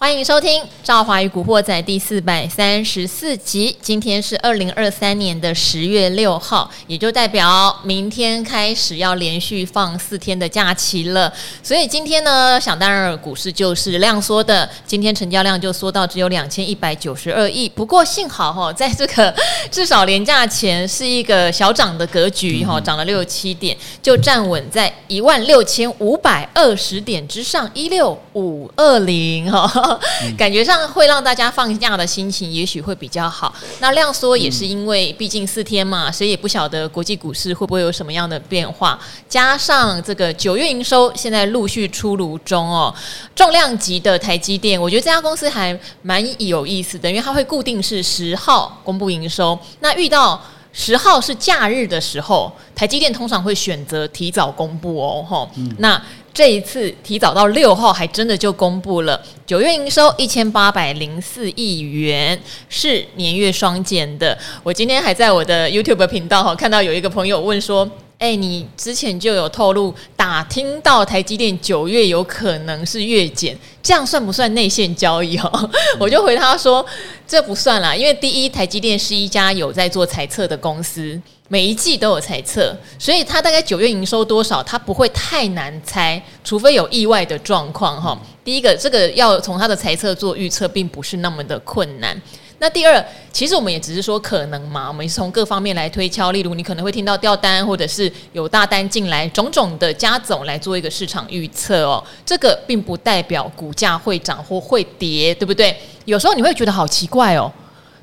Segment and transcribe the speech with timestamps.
[0.00, 3.76] 欢迎收听《赵华与古惑仔》第四百三十四集。
[3.82, 11.32] 今天是二零二三年的十月六号，也就代表明天开始要连续放四天的假期了。
[11.64, 17.68] 所以今天呢，想当然股市就是量缩的，今天成交量就缩到只有两千一百九十二亿。
[17.68, 19.34] 不过幸好哈，在这个
[19.68, 29.87] 至少连假前是一个小涨的格局哈，涨了六七点，就站稳在一万六千五百二十点之上，一六五二零哈。
[30.36, 33.54] 感觉上会让大家放假的心情也许会比较好。
[33.80, 38.98] 那量缩也是因为毕竟四天嘛，谁也不晓得国际股市会不会有什么样的变化。
[39.28, 42.94] 加上这个九月营收现在陆续出炉中哦，
[43.34, 49.58] 重量级的台积电，我觉得这家公司还蛮有意思的，因为它会固定是十号公布营收。
[49.80, 50.40] 那遇到
[50.72, 55.50] 十号是假日的时候，台积电通常会选择提早公布哦，吼。
[55.78, 56.00] 那
[56.32, 64.38] 这一次提早到六号，还真的就公布了九月营收一千八百零四亿元，是年月双减的。
[64.62, 76.84] 我今天还在我的 YouTube 频道哈看到有一个朋友问说：“哎，你之前就有透露打听到台积电九月有可能是月减，这样算不算内线交易？”哈， 我就回他说
[77.26, 88.18] ：“这不算啦，因为第一，台积电是一家有在做财测的公司。”每一季都有猜测，所以它大概九月营收多少，它不会太难猜，除非有意外的状况哈。
[88.44, 92.20] 第一个，这个要从它的猜测做预测，并不是那么的困难。
[92.60, 102.04] 那第二，其实我们也只是说可能嘛，我们是从各方面来推敲，例如你可能会听到调单，或者是有大单进来，种种的加总来做一个市场预测哦。
[102.26, 105.74] 这个并不代表股价会涨或会跌，对不对？
[106.04, 107.50] 有时候你会觉得好奇怪哦。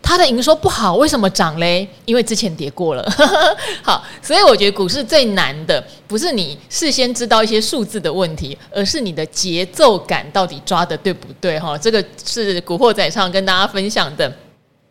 [0.07, 1.87] 它的营收不好，为什么涨嘞？
[2.05, 3.03] 因为之前跌过了。
[3.81, 11.59] 好，所以我觉得股市最难的不是你事先知道一些数字的问题，而是你的节奏感到底抓的对不对？
[11.59, 14.31] 哈，这个是古惑仔上跟大家分享的。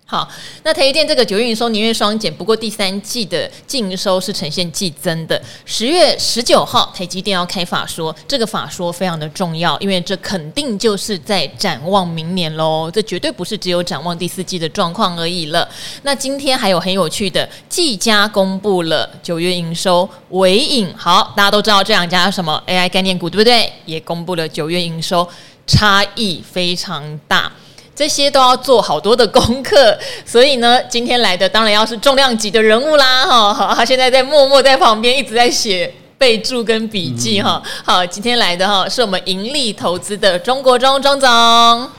[0.07, 0.29] 好，
[0.65, 5.41] 那台积电这个九月营收年月双减，不过第三季的净营收是呈现季增的。
[5.65, 12.91] 十月十九号，台积电要开法说，这个法说非常的重要，因为这肯定就是在展望明年喽。
[12.93, 15.67] 这绝对不是只有展望第四季的状况而已了。
[16.03, 23.73] 那今天还有很有趣的，技嘉公布了九月营收，尾影好，大家都知道这两家什么 AI 概念股对不对？
[23.87, 25.27] 也公布了九月营收，
[25.67, 27.51] 差异非常大。
[27.95, 29.97] 这些都要做好多的功课，
[30.27, 35.93] 所以呢，今天来的当然要是重量级的人物啦，哈，好，他现在在默默在旁边一直在写。
[36.17, 41.29] 备注跟笔记哈，好，今天来的哈是我们盈利投资的中国中钟总。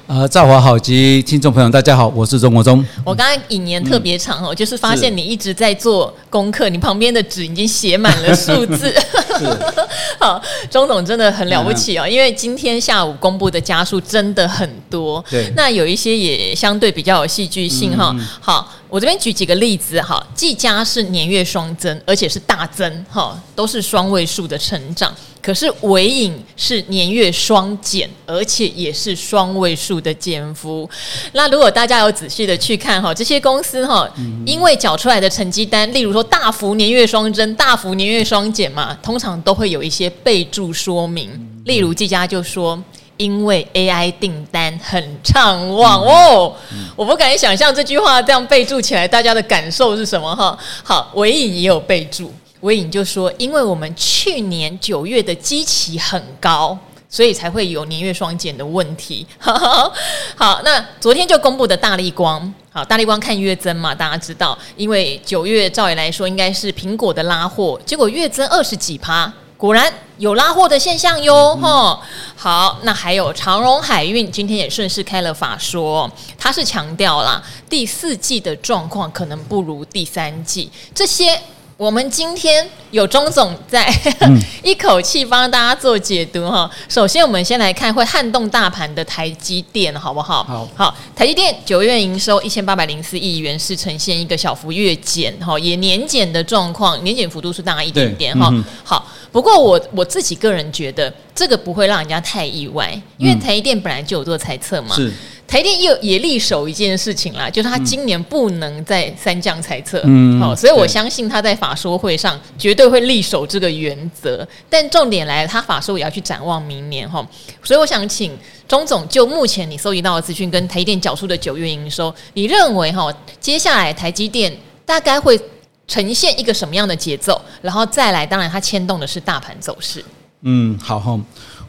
[0.08, 2.84] 呃，赵华好及听众朋友大家好，我是中国中。
[3.04, 8.92] 我刚刚引言特别长哦，嗯、就是发现你一直在做功课，你旁边的纸已经写满了数字。
[9.38, 9.46] 是
[10.20, 15.24] 好，钟总真的很了不起哦，嗯、因为今天下午公布的家数真的很多。
[15.30, 18.12] 对，那有一些也相对比较有戏剧性哈。
[18.18, 18.72] 嗯、好。
[18.88, 25.14] 我这边举几个例子哈，技嘉是年月双增，而且是大增哈，都是双位数的成长。
[25.42, 30.90] 可是尾影是年月双减，而且也是双位数的减幅。
[31.34, 34.08] 那如果大家有仔细的去看哈，这些公司哈，
[34.46, 41.30] 因为缴出来的成绩单，例如说大幅年月双增、大幅年月双减嘛，通常都会有一些备注说明。
[41.66, 42.82] 例如技嘉就说。
[43.18, 46.54] 因为 AI 订单很畅旺哦，
[46.98, 50.60] 我不敢想象这句话这样备注起来，大家的感受是什么哈？
[50.84, 56.78] 好，韦影也有备注，韦影就说，因为我们去年九月的基期很高，
[57.10, 59.26] 所以才会有年月双减的问题。
[59.40, 69.32] 好，那昨天就公布的大力光，好，大力光看月增嘛，大家知道，因为九月照理来说应该是苹果的拉货，结果月增二十几趴。
[69.58, 72.00] 果然有拉货的现象哟，哈、嗯，
[72.36, 81.42] 好，那还有长荣海运今天也顺势开了法说，他是强调啦，第四季的状况可能不如第三季，这些
[81.78, 83.86] 我们今天有钟总在、
[84.22, 86.70] 嗯、 一口气帮大家做解读哈。
[86.88, 90.42] 首先，我们先来看会撼动大盘的台积电，好不好？
[90.46, 98.50] 好，好，台积电九月营收一千八百零四亿元，是呈现一个小幅月减，哈，也年减的状况，年减幅度是大一点点，哈，
[98.84, 99.06] 好。
[99.34, 104.96] 不过我我自己个人觉得这个不会让人家太意外，因为台积电本来就有做猜测嘛。
[104.96, 105.12] 是
[105.56, 110.02] 台积电又也力守一件事情啦，就是他今年不能再三降猜测。
[110.04, 114.46] 嗯，好，所以我相信他在法说会上绝对会力守这个原则。
[114.70, 117.26] 但重点来了，他法说也要去展望明年哈。
[117.64, 118.38] 所以我想请
[118.68, 123.10] 钟总，就目前你搜集到的资讯跟台积电缴出的九月营收，你认为哈
[123.40, 124.54] 接下来台积电
[124.86, 125.40] 大概会？
[125.88, 130.04] 呈现一个什么样的节奏，然后再来，当然它牵动的是大盘走势。
[130.42, 131.20] 嗯，好哈。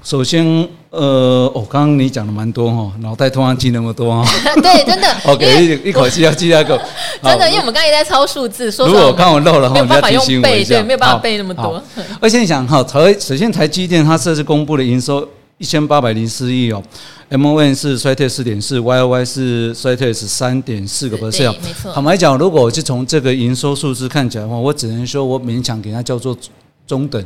[0.06, 0.46] 首先，
[0.90, 4.24] 呃，我刚刚你讲的蛮多哈，脑袋突然记那么多哈。
[4.62, 5.08] 对，真的。
[5.26, 6.80] OK，一口气要记那个。
[7.20, 11.82] 真的，因为我们刚才也在抄数字，说如果我刚我漏了，没有办法用背，对，没有办法背那么多。
[12.20, 16.80] 而且你想哈，台首先台积电它这次公布的营收一千八百零四亿哦
[17.30, 21.52] ，MON 是衰退四点四，YOY 是衰退十三点四个 percent。
[21.64, 21.92] 没错。
[21.92, 26.38] 坦白讲，如果我是从这个营收数字看起来的话，我只能说我勉强给它叫做
[26.86, 27.20] 中等。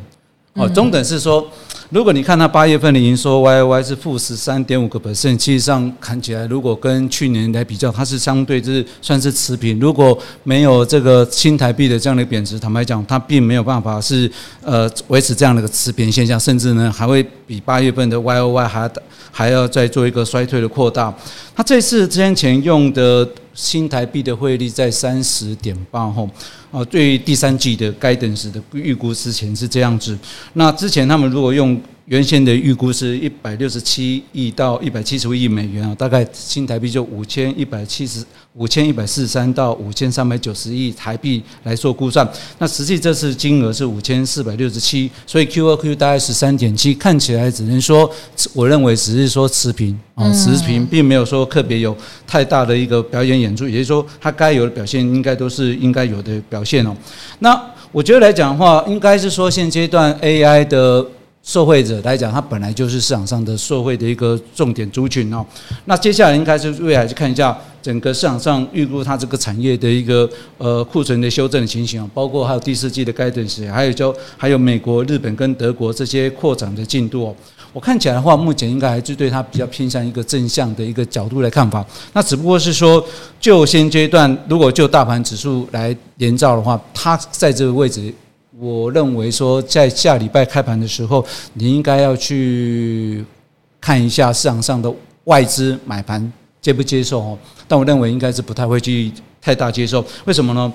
[0.54, 1.46] 哦，中等是说，
[1.90, 9.80] 如果你看它八月份的营收 Y Y 是负十三点五个 percent，其实上看起来，如果跟去年来比较，它是相对就是算是持平。
[9.80, 14.30] 如果没有这个新台币的这样的贬值，坦白讲，它并没有办法是
[14.62, 18.90] 呃维持这样的一个持平现象，甚至呢还会比八月份的 Y O Y 还
[19.32, 21.12] 还要再做一个衰退的扩大。
[21.56, 26.30] 它这次之前用的新台币的汇率在三十点八后。
[26.70, 30.16] 啊，对于第三季的 guidance 的预估之前是这样子。
[30.52, 31.76] 那之前他们如果用
[32.10, 38.24] 原先的预估是一百六十七亿到一百七十五亿美元啊，大概新台币就五千一百七十
[38.54, 42.28] 五千一百四十三到五千三百九十亿台币来做估算。
[42.58, 48.10] 那实际这次金额是五千四百六十七，所以 Q 二 Q 大概十三点七，看起来只能说，
[48.54, 51.96] 我认为只是说持平啊，持平，并没有说特别有
[52.26, 56.92] 太大的一个表演演出，也就是说它该有的表现应该都是应该有的表现哦。
[57.38, 57.56] 那
[57.92, 61.06] 我觉得来讲的话，应该是说现阶段 AI 的。
[61.42, 65.44] 受惠者来讲，它本来就是市场上的受惠的一个重点族群哦。
[65.86, 70.28] 那接下来应该是未来去看一下整个市场上预估它这个产业的一个
[70.58, 77.34] 呃库存的修正的情形，包括还有第四季的 guidance，还有就还有美国、日本跟德国这些扩展的进度哦。
[77.72, 81.84] 我看起来的话，目前应该还是对它比较偏向一个正向的一个角度来看法。
[82.12, 83.02] 那只不过是说，
[83.40, 88.12] 就现阶段，如果就大盘指数来连造的话，它在这个位置。
[88.60, 91.24] 我认为说，在下礼拜开盘的时候，
[91.54, 93.24] 你应该要去
[93.80, 94.92] 看一下市场上的
[95.24, 96.30] 外资买盘
[96.60, 97.38] 接不接受哦。
[97.66, 99.10] 但我认为应该是不太会去
[99.40, 100.04] 太大接受。
[100.26, 100.70] 为什么呢？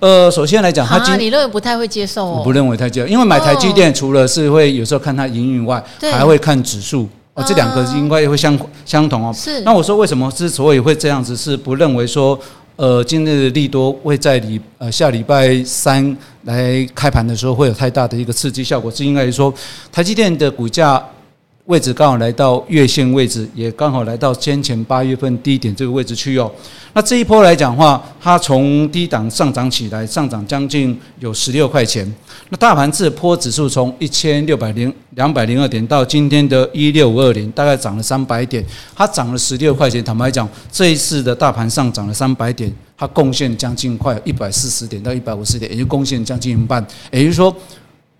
[0.00, 2.36] 呃，首先来讲，他今你认为不太会接受哦？
[2.38, 5.80] 我不认为太接受，因为买台积电除了是会有时候看它营运外，
[6.10, 7.44] 还会看指数哦。
[7.46, 9.32] 这两个应该也会相相同哦。
[9.32, 9.60] 是。
[9.60, 12.36] 那我说为什么之所以会这样子，是不认为说。
[12.78, 19.52] 呃，今日利多会在礼呃下礼拜三来开盘的时候会有太大的一个刺激效果，是应该说
[19.90, 21.04] 台积电的股价
[21.68, 26.50] 位置刚好来到月线位置，也刚好来到先前八月份低点这个位置去哦。
[26.94, 32.10] 那这一波来讲的话，它从低档上涨起来，上涨将近有十六块钱。
[32.48, 38.64] 那大盘这波指数从一千六百零两百零二点到今天的一六五二零，大概涨了三百点，
[38.96, 40.02] 它涨了十六块钱。
[40.02, 46.82] 坦白讲，这一次的大盘上涨了三百点，它贡献将近快一百四十点到一百五十点，也就贡献将近一半。
[47.10, 47.54] 也就是说，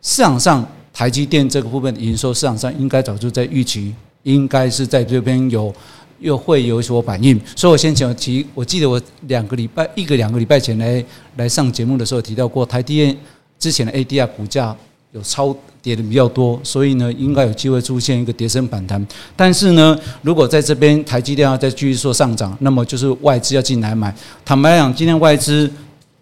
[0.03, 0.63] 市场上
[0.99, 5.73] 台积电这个部分的营收，市场上应该早就在预期，应该是在这边有
[6.19, 7.41] 又会有所反应。
[7.55, 11.05] 所以我先前提，我记得我两个礼拜一个两个礼拜前来
[11.37, 13.17] 来上节目的时候提到过台积电。
[13.61, 14.77] 之前的 ADR 股价
[15.13, 19.05] 有超跌的比较多，所以呢，应该有机会出现一个跌升反弹。
[19.37, 24.13] 但是呢，如果在这边台积电要再继续做上涨，那么就是外资要进来买。
[24.45, 25.71] 坦白讲，今天外资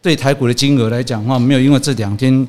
[0.02, 2.46] 对台股的金额来讲的话，没有因为这两天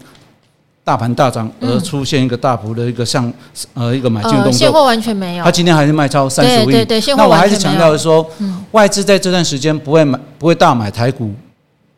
[0.88, 3.31] 大盘大涨而出现一个大幅的一个上
[3.74, 4.51] 呃一个买进动作。
[4.53, 5.44] 现货完全没有。
[5.44, 6.72] 他今天还是卖超三十五亿。
[6.72, 8.25] 对对对，那我还是强调的说，
[8.72, 11.34] 外资在这段时间不会买，不会大买台股。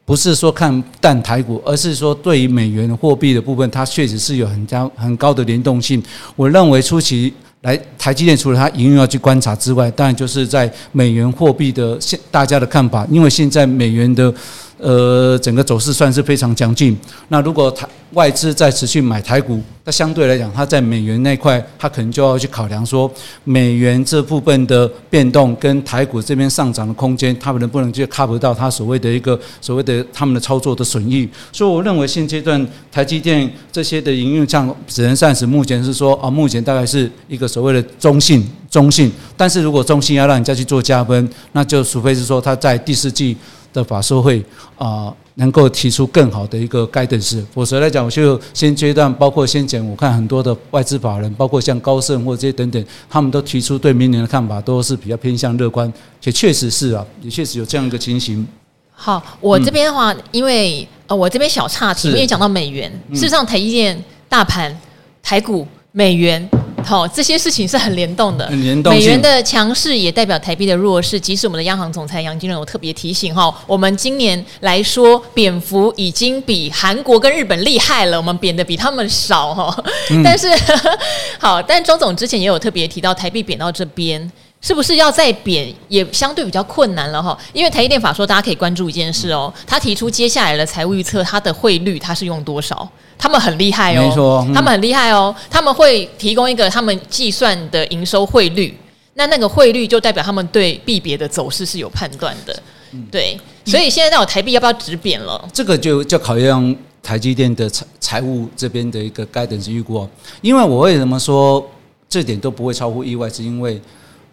[0.05, 6.01] 不是说看淡台股，而是说对于美元货币的部分，它确实是有很高很高的联动性。
[6.35, 7.31] 我认为初期
[7.61, 14.33] 来台积电，除了它营运要去观察之外，当然就是在美元货币的现大家的看法，因为现在美元的。
[14.79, 16.97] 呃，整个走势算是非常强劲。
[17.27, 23.11] 那如果台外资再持续买台股，那相对来讲，它在美元那块，它可能就要去考量说，
[23.43, 31.27] 美元这部分的变动跟台股这边上涨的空间，它能不能就 cover 到它所谓的一个所谓的他们的操作的损益。
[31.51, 39.11] 所以我认为现阶段台积电这些的营运上只能暂时目前是说啊，目前大概是一个所谓的中性中性。
[39.35, 43.35] 但是如果中性要让你再去做加分，那就除非是说它在第四季。
[43.73, 44.43] 的法说会
[44.77, 58.45] 啊，能够提出更好的一个 guidance，否则来讲，我就现阶段包括先前我看很多的外资法人，包括像高盛或者这些等等，他们都提出对明年的看法都是比较偏向乐观，且确实是啊，也确实有这样一个情形。
[58.91, 64.77] 好，我这边的话，因为呃，我这边小岔题，因为讲到美元，事实上台积电大盘、
[65.23, 66.49] 台股、美元。
[66.83, 68.47] 好，这些事情是很联动的。
[68.47, 68.93] 很联动。
[68.93, 71.19] 美元的强势也代表台币的弱势。
[71.19, 79.83] 即使我们的央行总裁杨金龙有特别提醒哈，我们今年来说贬幅已经比韩国跟日本厉害了，我们贬的比他们少哈。
[80.11, 80.47] 嗯、但是
[81.39, 84.31] 好，但庄总之前也有特别提到，台币贬到这边。
[84.61, 87.37] 是不是要再贬也相对比较困难了哈？
[87.53, 89.51] 因为台积电法说，大家可以关注一件事哦。
[89.65, 92.87] 他提出接下来的财务预测，它的汇率它是用多少？
[93.17, 95.33] 他们很厉害哦，没错，嗯、他们很厉害哦。
[95.49, 98.77] 他们会提供一个他们计算的营收汇率，
[99.13, 102.61] 那那个汇率就代表他们对币别的走势是有判断的。
[103.09, 105.41] 对，所以现在那我台币要不要止贬了？
[105.53, 110.05] 这个就就考验台积电的财财务这边的一个 guidance 预估。
[110.41, 111.65] 因为我为什么说
[112.09, 113.81] 这点都不会超乎意外，是因为。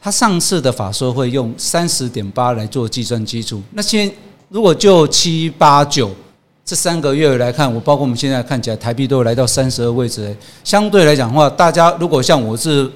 [0.01, 4.11] 他上次的法说会用三十点八来做计算基础，那现
[4.49, 6.11] 如果就七八九
[6.65, 12.91] 这三个月来看，我包括我们现在看起来台币都来到三十二位置，相对来讲的话，大家如果像我是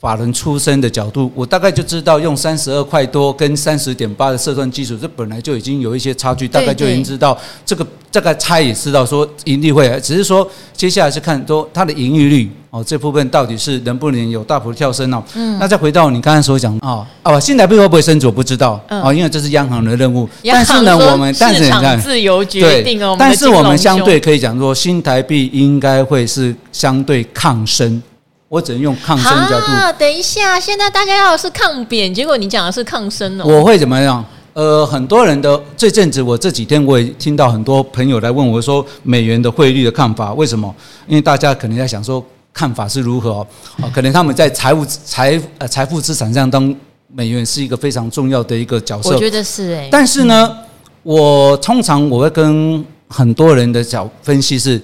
[0.00, 7.36] 法人出身的角度，我大概就知道用三十二块多跟三十点八的社算基础，这本来就已经有一些差距，大概就已经知道
[7.66, 12.50] 这个大概猜也知道说盈利会，只是说接下来是看多它的盈利率。
[12.70, 15.24] 哦，这部分到底是能不能有大幅跳升哦？
[15.34, 18.26] 嗯，那再回到你刚才所讲啊啊，新台币会不会升值？
[18.26, 20.28] 我不知道哦，因为这是央行的任务。
[20.44, 23.16] 但是呢，我们但是你看，自由决定哦。
[23.18, 28.02] 但是我们相对可以讲说，新台币应该会是相对抗升。
[28.48, 29.66] 我只能用抗升角度。
[29.66, 33.44] 啊，等一下，现在大家要的是抗贬，结果你讲的是抗升哦。
[33.46, 34.24] 我会怎么样？
[34.54, 40.74] 呃，很多人的这阵子，我这几天我也听到很多朋友来问我说，美元的汇率的看法，为什么？
[41.06, 42.24] 因为大家可能在想说。
[42.50, 43.46] 看法是如何哦？
[43.94, 46.74] 可能他们在财务财呃财富资产上当
[47.06, 49.10] 美元是一个非常重要的一个角色。
[49.10, 49.88] 我觉得是哎。
[49.92, 50.56] 但是呢，
[51.04, 54.80] 我通常我会跟很多人的角分析是，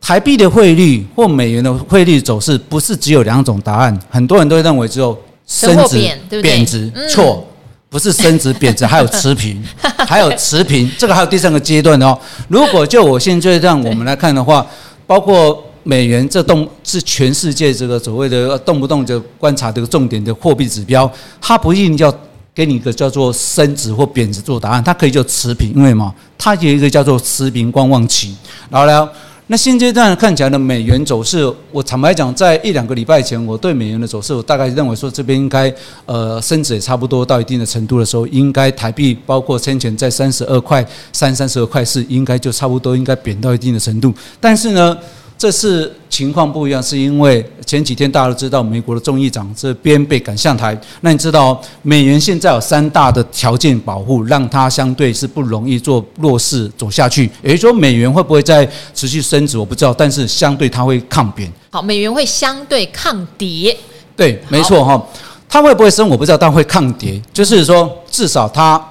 [0.00, 3.98] 台币的汇率或美元的汇率走势不是只有两种答案。
[4.08, 7.46] 很多人都会认为只有升值、贬值，错，
[7.88, 9.62] 不是升值、贬值，还有持平，
[10.06, 12.18] 还有持平，这个还有第三个阶段哦。
[12.48, 14.66] 如果就我现在让我们来看的话，
[15.06, 15.64] 包括。
[15.84, 22.14] 美元这动是全世界这个所谓的动不动就观察这个重点的货币指标，它不一定要
[22.54, 28.36] 给你一个叫做升值或贬值做答案，它可以叫持平，因为嘛，它有一个叫做持平观望期。
[28.68, 29.08] 然后呢，
[29.50, 35.72] 那现阶段看起来的美元走势，我坦白讲，在一两个礼拜前，我对美元的走势，我大概认为说这边应该
[36.04, 44.96] 呃升值也差不多到一定的程度的时候，应该台币包括先前在三十二块三、三十二块四，应该就差不多应该贬到一定的程度，但是呢。
[45.38, 50.76] 这次情况不一样，是因为前几天大家都知道，美国的众议长这边被赶下台。
[51.02, 57.30] 那你知道，美元现在有三大的条件保护，让它相对是不容易做弱势走下去。
[57.40, 61.48] 也就是说，美元会不会再持续升值，我不知道，但是相对它会抗贬。
[61.70, 63.76] 好，美元会相对抗跌。
[64.16, 65.00] 对，没错哈。
[65.48, 68.84] 它会不会升，我不知道，但会抗跌，就是说至少它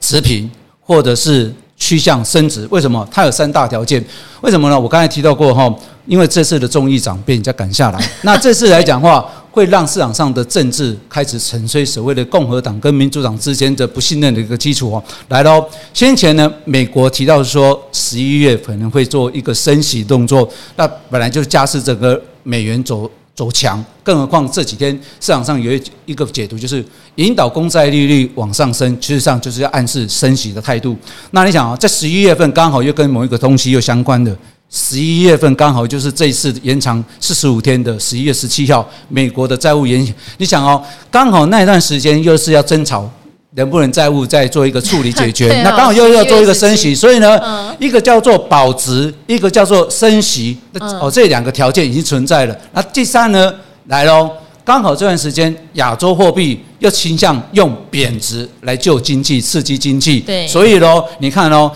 [0.00, 1.54] 持平，或者是。
[1.78, 3.06] 趋向升值，为什么？
[3.10, 4.04] 它有三大条件，
[4.40, 4.78] 为什么呢？
[4.78, 5.72] 我刚才提到过哈，
[6.06, 15.64] 因为这次的众议长被人家赶下来， 那这次来讲的话，会让市场上的政治开始沉睡，所谓的共和党跟民主党之间的不信任的一个基础哦，来喽。
[15.94, 23.08] 先前呢，美国提到说十一月可能会做一个升息动作，那本来就是加速整个美元走。
[23.38, 30.96] 走强，更何况这几天市场上有一一个解读，就是引导公债利率往上升，其实上就是要暗示升息的态度。
[31.30, 34.36] 那你想啊，在十一月份刚好又跟某一个东西又相关的，
[34.68, 43.08] 十一月份刚好就是这一次延长四十五天的十一月十七号，美国的债务延，你想哦，刚好那一段时间又是要争吵。
[43.54, 45.60] 能不能债务再做一个处理解决？
[45.64, 50.58] 那刚好又要做一个升息，所以呢，一个叫做保值，一个叫做升息。
[51.00, 52.56] 哦，这两个条件已经存在了。
[52.72, 53.52] 那第三呢，
[53.86, 54.30] 来喽。
[54.68, 60.20] 刚好这段时间，亚洲货币又倾向用贬值来救经济、刺激经济。
[60.20, 61.72] 对，所以喽，你看喽，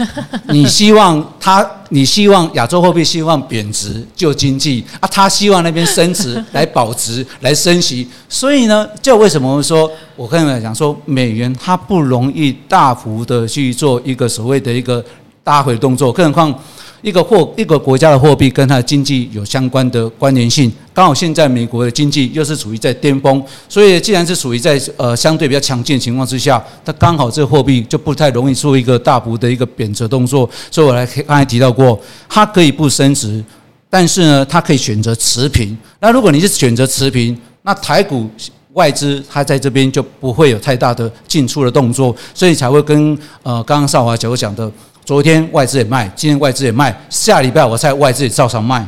[0.52, 8.06] 你希望他，你希望亚洲货币希望贬值救经济啊，他希望那边升值来保值来升息。
[8.28, 15.02] 所以呢，就为什么说，我跟你们讲说，美元它不容易大幅的去做一个所谓的一个
[15.42, 16.54] 大回动作，更何况。
[17.04, 30.48] 一个货一个国家的货币跟它的经济有相关的关联性，刚好现在美国的经济又是处于在巅峰，所以既然是处于在呃相对比较强劲的情况之下，它刚好这个货币就不太容易做一个大幅的一个贬值动作。
[30.70, 33.44] 所以我来刚才提到过，它可以不升值，
[33.90, 35.76] 但是呢，它可以选择持平。
[36.00, 38.30] 那如果你是选择持平，那台股
[38.72, 44.72] 外资它在这边就不会有太大的进出的动作，所以才会跟呃刚刚少华姐讲的。
[45.04, 48.84] 昨天外资也卖，今天外资也卖，下礼拜我在外资也照常卖。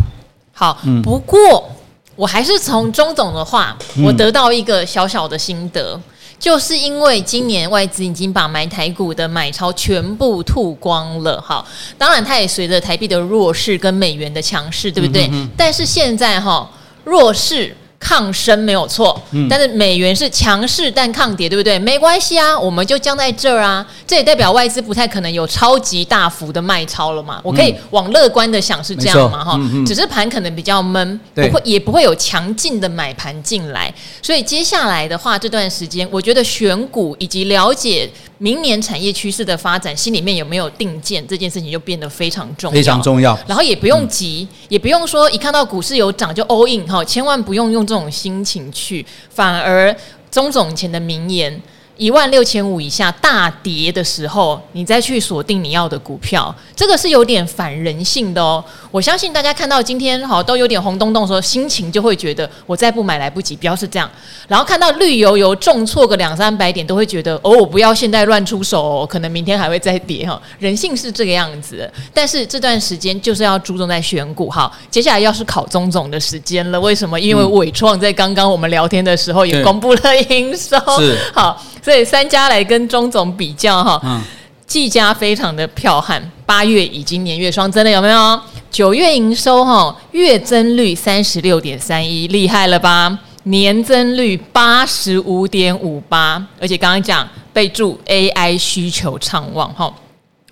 [0.52, 1.70] 好，嗯，不过
[2.14, 5.94] 我还是从钟总的话，我得到一个小小的心得。
[5.94, 6.02] 嗯
[6.38, 11.64] 就是因为今年外资已经把买台股的买超全部吐光了，哈，
[11.96, 15.26] 当然它也随着台币的弱势跟美元的强势，对不对？
[15.28, 16.70] 嗯、哼哼，但是现在哈
[17.04, 17.74] 弱势。
[17.98, 21.78] 抗升没有错，但是美元是强势但抗跌，对不对？
[21.78, 23.84] 没关系啊，我们就降在这儿啊。
[24.06, 27.40] 这也代表外资不太可能有超级大幅的卖超了嘛。
[27.42, 29.60] 我可以往乐观的想是这样嘛，哈。
[29.86, 33.92] 只是盘可能比较闷，不会也不会有强劲的买盘进来。
[34.22, 43.36] 所以接下来的话，这段时间我觉得选股以及了解明年产业趋势的发展，心里面有没有定见，这件事情就变得非常重要，非常重要。
[43.48, 47.96] 然后也不用急，也不用说一看到股市有涨就 all in 哈，千万不用用这种。
[47.96, 49.96] 这种心情去，反而
[50.30, 51.58] 钟总以前的名言。
[51.96, 58.62] 一万六千五以下大跌的时候，你再去锁定你要的股票，这个是有点反人性的哦。
[58.90, 64.10] 我相信大家看到今天好都有点红咚咚的时候，心情就会觉得我再不买来不及，不要是这样。
[64.46, 70.40] 然后看到绿油油重挫个两三百点，都会觉得哦，我不要现在乱出手哦，可能明天还会再跌哈。
[70.58, 74.70] 人性是这个样子，但是这段时间就是要注重在选股哈。
[74.90, 77.18] 接下来要是考钟总的时间了，为什么？
[77.18, 80.78] 因为伟创在刚刚我们聊天的时候也公布了营收，
[81.32, 81.62] 好。
[81.86, 84.20] 所以三家来跟钟总比较哈，嗯，
[84.66, 88.40] 技嘉非常的彪悍，八月已经年月双增了，有没有？
[88.72, 93.16] 九月营收哈月增率三十六点三一，厉害了吧？
[93.44, 99.94] 年增率八十五点五八，而且刚刚讲备注 AI 需求畅旺哈。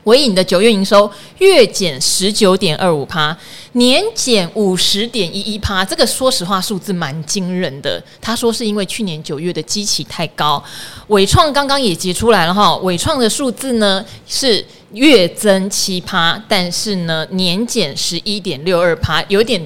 [0.05, 3.37] 纬颖的九月营收月减十九点二五趴，
[3.73, 8.03] 年减五十点一一趴，这个说实话数字蛮惊人的。
[8.21, 10.63] 他说是因为去年九月的基期太高。
[11.09, 19.61] 纬创刚刚也结出来了哈，纬创的数字呢是月增七趴，但是呢年减十一点六二趴，有点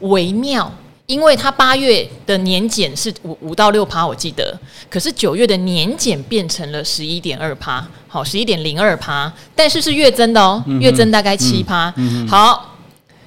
[0.00, 0.72] 微妙。
[1.06, 4.58] 因为它八月的年减是五五到六趴，我记得，
[4.90, 11.94] 可是九月的年减变成了十一点二趴，好，十一点零二趴，但是是月增的哦，月增大概七趴。
[12.28, 12.76] 好，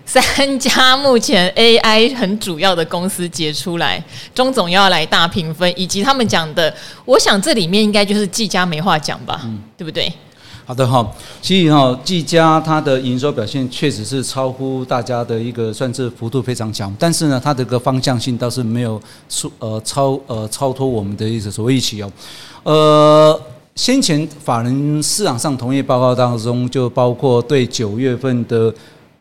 [0.05, 4.03] 三家目前 AI 很主要的公司结出来，
[4.35, 9.41] 钟总要来大评分，以及他们讲的，我想这里面应该就是技嘉没话讲吧，
[9.77, 10.11] 对不对？
[10.69, 11.03] 好的哈，
[11.41, 22.11] 其实哈，技嘉它的营收表现确实是超乎大家的一个算是幅度非常强，但是呢，它的个方向性倒是没有出呃超呃超脱我们的意思所谓预期哦。
[22.61, 23.41] 呃，
[23.73, 28.71] 先前法人市场上同业报告当中，就包括对九月份的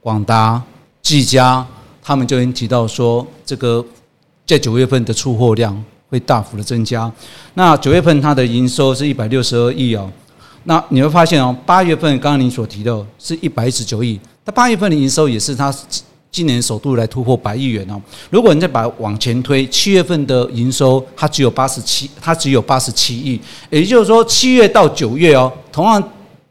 [0.03, 0.63] 广达、
[1.01, 1.67] 技嘉，
[2.03, 3.83] 他们就已经提到说，这个
[4.47, 7.11] 在九月份的出货量会大幅的增加。
[7.55, 10.11] 那九月份它的营收是一百六十二亿哦。
[10.65, 15.75] 那你会发现哦，八月份刚刚您所提到是一百一十九亿，它八月份的营收也是它
[16.31, 18.01] 今年首度来突破百亿元哦。
[18.31, 23.41] 如果你再把往前推，七月份的营收它只有八十七，它只有八十七亿，
[23.71, 26.03] 也就是说七月到九月哦，同样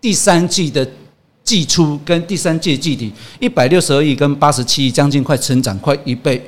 [0.01, 0.87] 第三季的
[1.43, 6.41] 季初跟第三季季底，一百六十二亿跟八十七亿，将近快成长快一倍。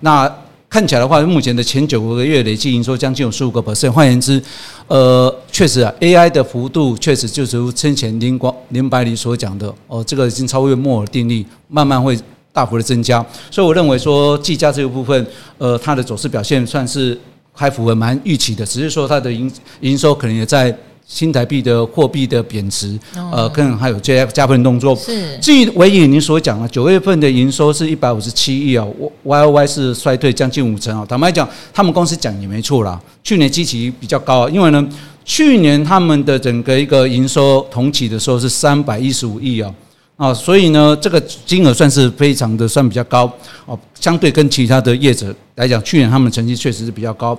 [0.00, 0.32] 那
[0.70, 3.90] 看起来的话，目前的前九个月累计营收将近有十五个 percent。
[3.90, 4.42] 换言之，
[4.86, 12.18] 呃，确实啊，AI 的幅度确实就如先前林光林百里所讲的哦，这个已经超越摩尔定律，慢慢会
[12.52, 13.24] 大幅的增加。
[13.50, 15.26] 所以我认为说，技嘉这个部分，
[15.56, 17.18] 呃，它的走势表现算是
[17.52, 19.50] 还符合蛮预期的，只是说它的营
[19.80, 20.76] 营收可能也在。
[21.08, 22.96] 新台币的货币的贬值，
[23.32, 24.94] 呃，可能还有加加分动作。
[24.94, 25.38] 是。
[25.38, 28.86] 至于纬颖您所讲的九月份的营收是一百五十七亿啊
[29.22, 31.06] ，Y O Y 是衰退将近五成啊。
[31.08, 33.00] 坦白讲，他们公司讲也没错啦。
[33.24, 34.86] 去年基期比较高，因为呢，
[35.24, 39.74] 去年他们的整个一个营收同期的时候是三百一十五亿啊，
[40.18, 43.32] 啊，所以呢，这个金额算是非常的算比较高
[43.64, 43.76] 哦。
[43.98, 47.36] 相对跟其他的业者来讲，去年他们成绩确实是比较高。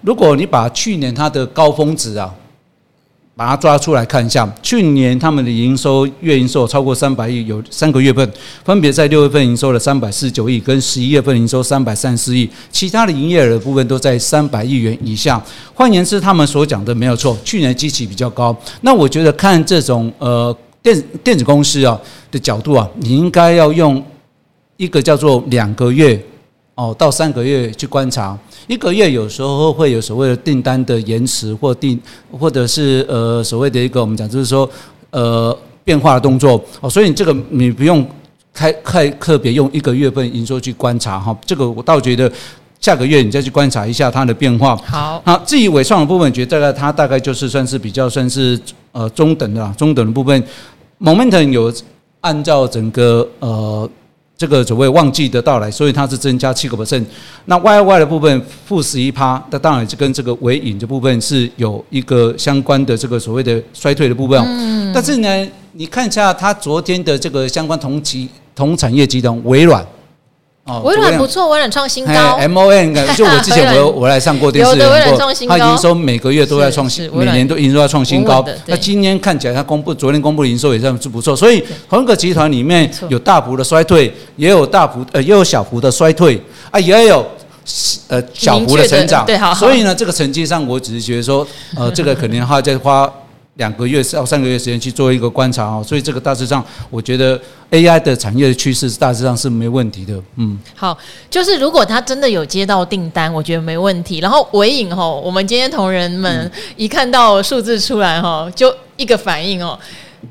[0.00, 2.34] 如果你把去年它的高峰值啊。
[3.42, 8.32] 把它抓出来看一下，去年他们的营收月营收超过三百亿，有三个月份
[8.64, 15.42] 分别在六月份营收了三百四十九亿，跟十一月份营收三百三十四亿，其他的营业额部分都在三百亿元以下。
[15.74, 18.56] 换言之，他们所讲的没有错，去年基期比较高。
[18.82, 22.00] 那我觉得看这种呃电电子公司啊
[22.30, 24.00] 的角度啊，你应该要用
[24.76, 26.16] 一个叫做两个月。
[26.74, 34.68] 哦，到三个月去观察，一个月有时候会有所谓的订单的延迟或订，或者是呃所谓的一个我们讲就是说
[35.10, 38.04] 呃变化的动作哦，所以你这个你不用
[38.54, 42.32] 开开特别用一个月份营收去观察哈，这个我倒觉得
[42.80, 44.74] 下个月你再去观察一下它的变化。
[44.76, 48.58] 好，好至于尾创的部分，觉得它大概就是算是比较算是
[48.92, 50.42] 呃中等的中等的部分
[50.98, 51.70] ，Momentum 有
[52.22, 53.86] 按照整个呃。
[54.42, 57.04] 这个所谓旺季的到来，所以它是增加七个 percent。
[57.44, 64.36] 那 Y Y 的部分负十一趴，那当然就跟这个尾影的部分是有一个相关的这个所谓的衰退的部分。
[64.44, 64.92] 嗯。
[64.92, 69.86] 但是呢，你看一下它昨天的这个相关同期同产业集团微软。
[70.64, 72.36] 哦，微软不错，微软创新高。
[72.36, 78.44] M O N 就我之前我我来上过电视，有的微软创新高，它营收每个月都在创新，每年都营收在创新高。
[78.66, 81.34] 那今天看起来它公布，昨天公布的营收也算是不错。
[81.34, 87.26] 所以恒格集团里面有大幅的衰退，也有大幅呃也有小幅的衰退啊，也有
[88.06, 89.26] 呃小幅的成长。
[89.26, 89.52] 对，好。
[89.52, 91.44] 所以呢，这个成绩上我只是觉得说，
[91.76, 93.12] 呃，这个可能还要再花。
[93.56, 97.38] 两个月到三个月时间去做一个观察哦，所以这个大致上，我觉得
[97.70, 100.18] AI 的产业的趋势大致上是没问题的。
[100.36, 100.96] 嗯，好，
[101.28, 104.20] 就是如果他真的有接到订单，我觉得没问题。
[104.20, 109.78] 然后尾影吼，我们今天同仁们一看到数字出来哈，就一个反应哦，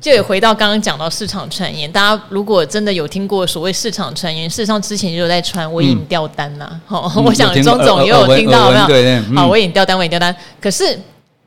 [0.01, 1.89] 就也回到刚刚讲到市场传言。
[1.91, 6.67] 大家如果真的有听过所谓市场传言，事实上之前就有在传微影掉单呐。
[6.88, 8.88] 好，我想钟总也有听到没有？
[8.88, 10.97] 对，好，微影掉单，微影掉单，可是。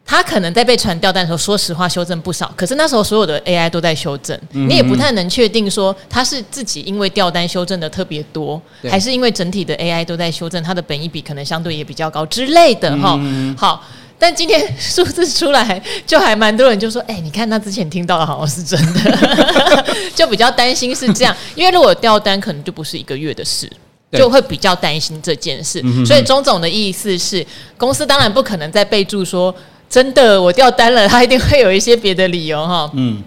[0.07, 2.53] 他可能在被传掉单的时候，说实话修正不少。
[2.55, 13.19] 可是那时候所有的 AI 都在修正，你也不太能确定说他是自己因为掉单修正的特别多，还是因为整体的 AI 都在修正，他的本益比可能相对也比较高之类的哈。
[13.57, 13.83] 好，
[14.19, 21.35] 但今天数字出来，就还蛮多人就说：“哎，你看他之前听到的好像是真的， 就比较担心是这样。
[21.57, 23.71] 因为如果掉单，可能就不是一个月的事，
[24.13, 25.83] 就会比较担心这件事。
[26.05, 27.45] 所以钟总的意思是，
[27.79, 29.53] 公司当然不可能再备注说。”
[29.89, 32.91] 真的，我掉单了，他一定会有一些别的理由哈。
[32.95, 33.23] 嗯，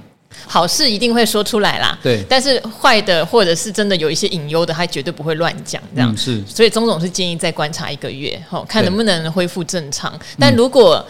[0.45, 1.97] 好事一定会说出来啦。
[2.03, 6.15] 对，但是坏的或者是真的有一些隐忧的，他绝对不会乱讲这样。
[6.17, 10.17] 是，所以钟总是建议再观察一个月，哈，看能不能恢复正常。
[10.37, 11.05] 但如果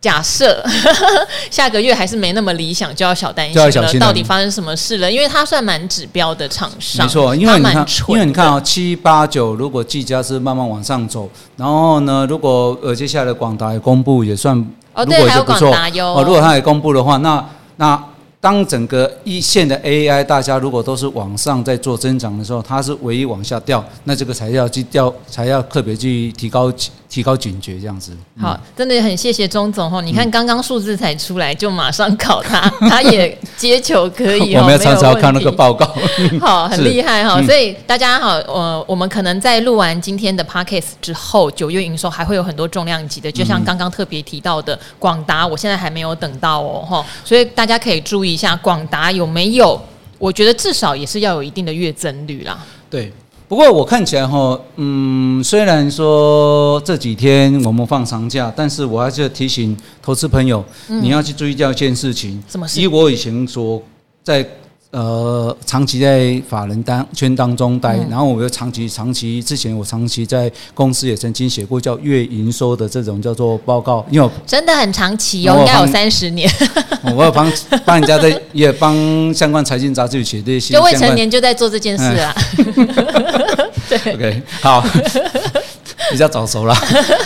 [0.00, 0.64] 假设
[1.50, 3.92] 下个月还是没那么理想，就要小担心了。
[3.98, 5.10] 到底发生什么事了？
[5.10, 7.34] 因为它算蛮指标的厂商，没错。
[7.34, 14.56] 因为你看，因为你看啊，七八九如果技嘉是慢慢往上走，然后呢，如果呃接下来广达也公布也算，
[14.94, 16.14] 哦对，还有广达哟。
[16.14, 17.44] 哦，如果它也公布的话，那
[17.76, 18.04] 那。
[18.38, 26.72] 当整个一线的 AI 大家如果都是往上在做增长的时候，它是唯一往下掉，那这个才要去掉，才要特别去提高
[27.08, 28.16] 提高警觉这样子。
[28.38, 34.54] 好，真的很谢谢钟总哈，你看刚刚数字才出来就马上考他， 他也接球可以。
[34.56, 35.86] 我们要常常看那个报告。
[36.40, 48.36] 好，很厉害哈，所以大家好，呃，我们可能在录完今天的 Podcast 之后，九月营收还会有很多重量级的，就像刚刚特别提到的广达，我现在还没有等到哦哈，所以大家可以注意。
[48.36, 49.80] 一下广达有没有？
[50.18, 52.58] 我觉得至少也是要有一定的月增率啦。
[52.90, 53.10] 对，
[53.48, 62.42] 不过我看起来哈，嗯，虽然说这几天我们放长假，但是我还是要提醒投资朋友，嗯、你要去注意掉一件事情。
[62.48, 62.80] 什么事？
[62.80, 63.82] 以我以前说
[64.22, 64.46] 在。
[64.92, 76.50] 呃，长期在法人当圈当中待，嗯、然后我又长期长期之前我长期在公司也曾经写过叫月营收的这种叫做报告，因为真的很长期哦，应该有三十年。
[77.14, 77.52] 我有帮
[77.84, 78.94] 帮人家在也帮
[79.34, 82.34] 相关财经杂志写这些，就未成年就在做这件事啊。
[83.90, 84.82] 对，OK，好，
[86.10, 86.74] 比较早熟了。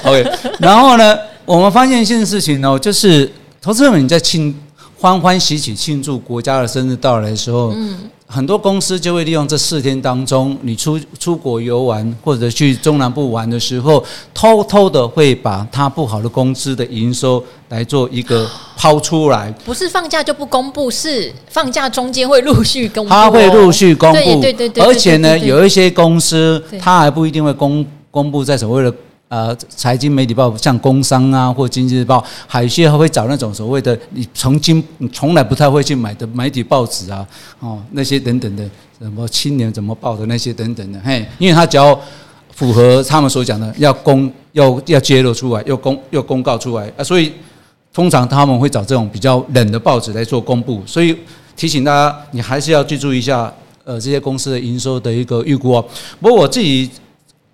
[0.02, 3.30] OK，然后呢，我们发现一件事情哦，就是
[3.62, 4.52] 投资人你在庆。
[5.00, 19.50] 欢欢喜喜庆祝国家的生日到来的时候，嗯，很多公司就会利用这四天当中，你出出国游玩或者去中南部玩的时候，偷偷的会把他不好的公司的营收来做一个抛出来。
[19.64, 23.08] 不是放假就不公布，是放假中间会陆续公布。
[23.08, 28.94] 他会陆续公布，对对对，而且呢，有一些公司他还不一定会公公布在所谓的。
[29.30, 37.24] 呃，财经媒体报像工商啊，或经济日报，海些还会找那种所谓的你从今你从来不太会去买的媒体报纸啊，
[37.60, 41.96] 哦，那些等等的，什么青年怎么报的那些等等的，嘿，因为他只要
[42.52, 47.32] 符合他们所讲的，要公要要揭露出来，要公要公告出来啊，所以
[47.94, 51.16] 通常他们会找这种比较冷的报纸来做公布，所以
[51.54, 55.84] 提醒大家，你还是要记住一下，呃，这些公司的营收的一个预估哦。
[56.20, 56.90] 不过我自己。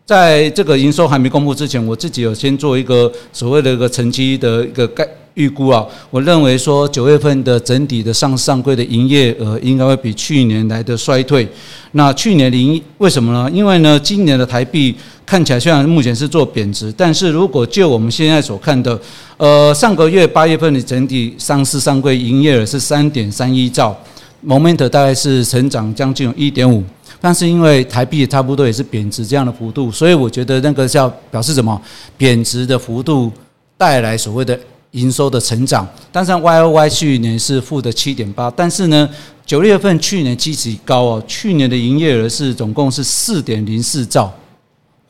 [0.07, 5.85] 在这个营收还没公布之前，我自己有先做一个所谓的一个成绩的一个概预估啊。
[6.11, 11.49] 我认为说九月份的整体的上上柜的营业额应该会比去年来的衰退。
[11.91, 13.51] 那去年零为什么呢？
[13.53, 14.95] 因为呢，今年的台币
[15.27, 18.97] 看起来虽然目前是做贬值，但是如果就我们现在所看的，
[19.39, 24.01] 呃，上个月八月份的整体上市上柜营业额是三点三一兆
[24.47, 26.85] ，Moment 大概是成长将近有一点五。
[27.21, 31.81] 但是因为台币差不多也是贬值这样的幅度，所以我觉得那个叫表示什么？
[32.17, 33.33] 贬值的幅度
[33.77, 34.59] 带来所谓的
[34.93, 35.87] 营收的成长。
[36.13, 39.09] 但是 Y O Y 去年是负的七点八，但是呢，
[39.45, 44.33] 九月份去年基期高哦，去年的营业额是总共是四点零四兆。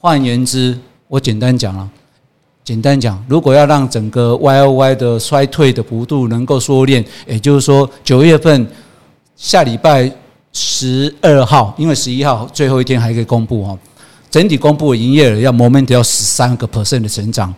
[0.01, 1.88] 换言之，我简单讲了，
[2.64, 8.66] 简单讲，如果要让整个 Y O Y 的衰退的幅度能够缩练，也就是说九月份
[9.37, 10.11] 下礼拜
[10.59, 13.79] 十二号，因为十一号最后一天还可以公布哈，
[14.31, 17.55] 整体公布的营业额要 moment 要十三个 percent 的成长，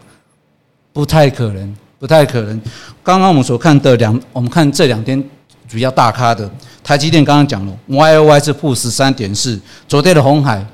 [0.92, 2.60] 不太可能，不太可能。
[3.04, 5.22] 刚刚我们所看的两，我们看这两天
[5.68, 6.50] 主要大咖的。
[6.82, 10.66] 台积电刚刚讲了，Y O Y 是负十三点四，昨天的鸿海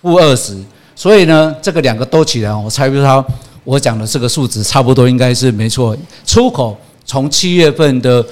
[0.00, 0.56] 负二十，
[0.96, 3.24] 所以呢，这个两个都起来，我猜不出
[3.64, 5.94] 我讲的这个数值差不多应该是没错。
[6.24, 8.24] 出口从七月份的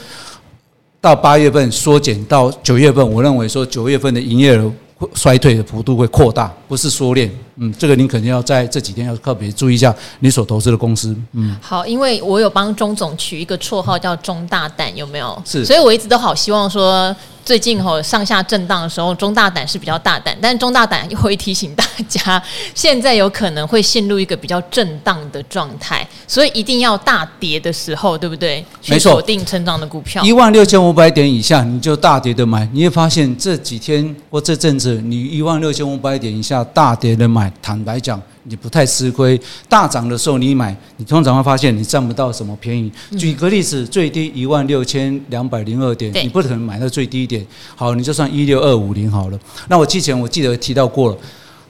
[1.06, 4.72] 到八月份缩减到九月份，我认为说九月份的营业额。
[5.12, 7.30] 衰退的幅度会扩大，不是缩链。
[7.56, 11.16] 嗯，这个您肯定要在这几天要特别注意一下你所投资的公司。
[11.32, 15.42] 嗯，好，因为我有帮钟总取一个绰号叫“钟大胆”，有没有？
[15.44, 17.14] 是，所以我一直都好希望说。
[17.46, 22.42] 最近吼上下震荡的时候，中大胆是比较大胆，但是中大胆又会提醒大家，
[22.74, 28.66] 现在有可能会陷入一个比较震荡的状态，所以一定要大跌的时候，对不对？
[28.88, 38.20] 没错，锁定成长的股票，一万六千五百点以下你就大跌的买，你会发现这几天或这阵子，你一万六千五百点以下大跌的买，坦白讲。
[38.48, 39.36] 你不太吃亏，
[39.68, 42.88] 大涨的时候你买，你通常会发现你占不到什么便宜。
[43.18, 47.44] 举个例子，最低一万六千两百零二点，你不可能买到最低点。
[47.74, 49.40] 好，你就算一六二五零好了。
[49.66, 51.16] 那我之前我记得提到过了，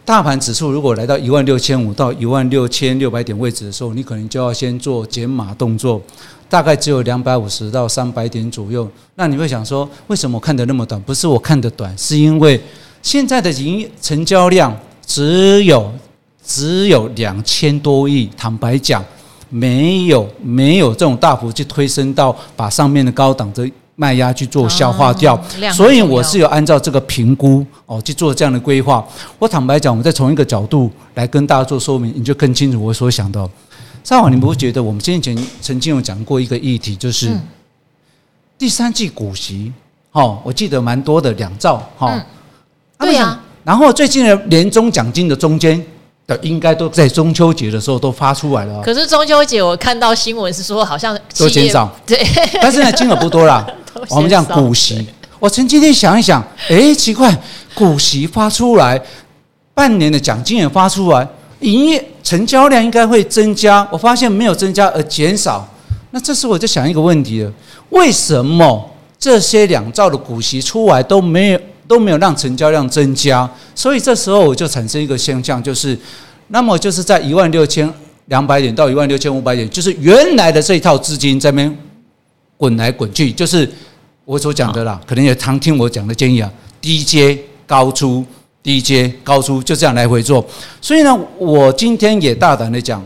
[0.05, 6.03] 大盘指数如果来到一万六千五到一万六千六百点位置的时候，你可能就要先做减码动作，
[6.47, 8.87] 大概只有两百五十到三百点左右。
[9.15, 11.01] 那你会想说，为什么我看得那么短？
[11.01, 12.61] 不是我看得短，是因为
[13.07, 15.89] 现在的营业成交量只有。
[16.49, 19.05] 只有两千多亿，坦白讲，
[19.51, 29.05] 没有没有这种大幅去推升到把上面的高档的卖压去做消化掉，哦、所以我是有按照这个评估哦去做这样的规划。
[29.41, 33.51] 我坦白讲，我们再从一个角度来跟大家做说明，你就更清楚我所想的。
[34.05, 37.37] 上网你不会觉得我们先前曾经有讲过一个议题，就是
[38.57, 39.73] 第三季股息，
[40.13, 42.25] 哦，我记得蛮多的两兆，哈、嗯，
[42.99, 43.41] 对呀。
[43.65, 45.85] 然后最近的年终奖金的中间。
[46.29, 48.83] 的应该都在中秋节的时候都发出来了。
[48.83, 52.19] 可是中秋节我看到新闻是说好像都减少，对，
[52.61, 53.65] 但是呢金额不多啦。
[54.11, 55.07] 我们讲股息，
[55.39, 57.33] 我曾经想一想，哎，奇怪，
[57.77, 59.01] 股息发出来，
[59.73, 61.25] 半年的奖金也发出来，
[61.61, 65.65] 营业成交量应该会增加，我发现没有增加而减少，
[66.11, 67.53] 那这时候我就想一个问题了，
[67.91, 71.61] 为什么这些两兆的股息出来都没有？
[71.89, 75.97] 都没有让成交量增加，所以这时候我就产生一个现象，就是，
[76.49, 77.89] 那么就是在一万六千
[78.27, 81.79] 两百点到一万六千五百点，就是原来的这一套资金在那边
[82.57, 83.71] 滚来滚去，就是
[84.25, 88.25] 我所讲的啦，可能也常听我讲的建议啊，低阶高出，
[88.63, 90.45] 低阶高出，就这样来回做。
[90.81, 93.01] 所以呢，我今天也大胆的讲，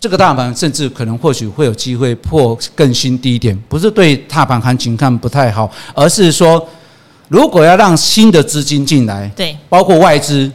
[0.00, 6.66] 这个大盘甚至可能或许会有机会破更新低点，不是对大盘行情看不太好，而是说。
[7.28, 10.50] 如果要让新的资金进来，对，包括外资，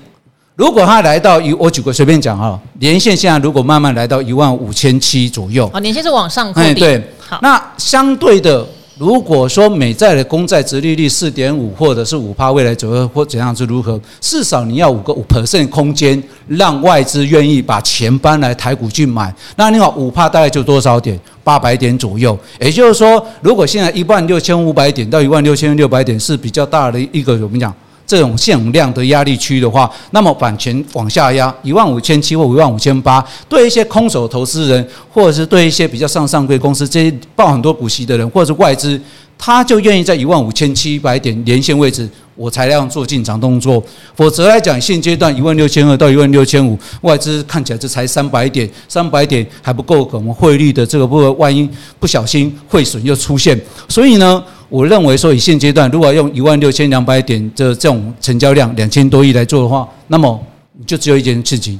[0.55, 8.65] 如果它来到一，我举个随便讲哈，年限现在如果慢慢来到一万五千七左右，哦，年限是往上，哎，对，好，那相对的。
[8.99, 13.97] 如果说美债的公债殖利率四点五或者是五趴，未来左右或怎样是如何？
[14.19, 19.33] 至少你要五个五 percent 空间，让外资愿意把钱搬来台股去买。
[19.55, 21.17] 那你好，五趴大概就多少点？
[21.45, 22.37] 八百点左右。
[22.59, 27.73] 也就是说，如果现在一万六千五百点到一万六千六百点是比较大的一个，我们讲。
[28.09, 38.99] 这种限量的压力区的话，那么版权往下压一万五千七或一万五千八，对一些空手投资人，或者是对一些比较上上柜公司这些报很多股息的人，或者是外资，
[39.39, 42.07] 他就愿意在一万五千七百点连线位置。
[42.35, 43.83] 我才要做进场动作，
[44.15, 60.41] 否则来讲，现阶段一万六千二到一万六千五，外资看起来这才三百点，三百点还不够，我们汇率的这个部分，万一不小心汇损又出现，所以呢，我认为说以现阶段，如果用一万六千两百点的这种成交量两千多亿来做的话，那么
[60.87, 61.77] 就只有一件事情：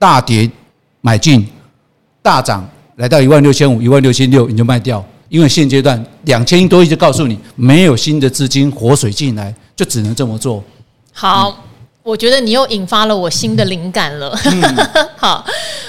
[0.00, 0.50] 大跌
[1.00, 1.46] 买进，
[2.22, 5.04] 大涨来到一万六千五、一万六千六，你就卖掉。
[5.28, 10.62] 因为现阶段两千亿多亿就告诉你，没有新的资金活水进来，就只能这么做。
[11.12, 11.56] 好，嗯、
[12.02, 14.38] 我觉得你又引发了我新的灵感了。
[14.44, 14.76] 嗯、
[15.16, 15.44] 好，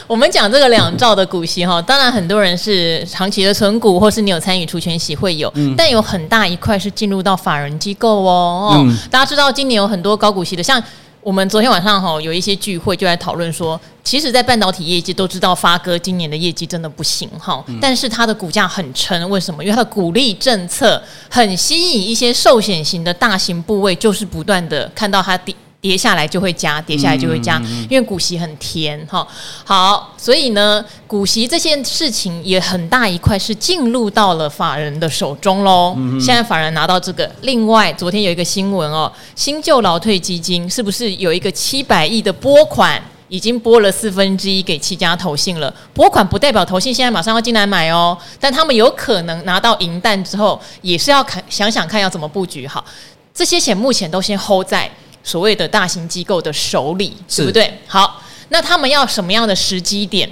[0.07, 8.73] 我们讲这个两兆的股息哈，当然很多人是长期的存股，或是你有参与除权息会有，嗯、但有很大一块是进入到法人机构哦。
[8.77, 10.81] 嗯、大家知道今年有很多高股息的，像。
[11.27, 19.61] 我们昨天晚上哈有一些聚会，就在讨论说，其实，在半导体业界都知道发哥今年的业绩真的不行哈，但是它的股价很撑，为什么？
[19.61, 25.53] 因为它的鼓励政策很吸引一些寿险型的大型部位，就是不断的看到它跌。
[25.79, 29.25] 跌下来就会加，跌下来就会加，因为股息很甜哈。
[29.63, 35.95] 好，所以呢，股息这件事情也很大一块是进入到了法人的手中喽。
[36.19, 45.73] 现在法人拿到这个，另外昨天有一个新闻哦，新旧劳退基金是不是有一个七百亿的拨款，已经拨了四分之一给七家投信了？
[45.93, 52.83] 拨款不代表投信现在马上要进来买哦，但他们有可能拿到银弹之后，也是要看想想看要怎么布局好。
[53.31, 54.91] 这些钱目前都先 hold 在。
[55.27, 57.71] 所谓的大型机构的手里，对不对？
[57.85, 60.29] 好，那他们要什么样的时机点？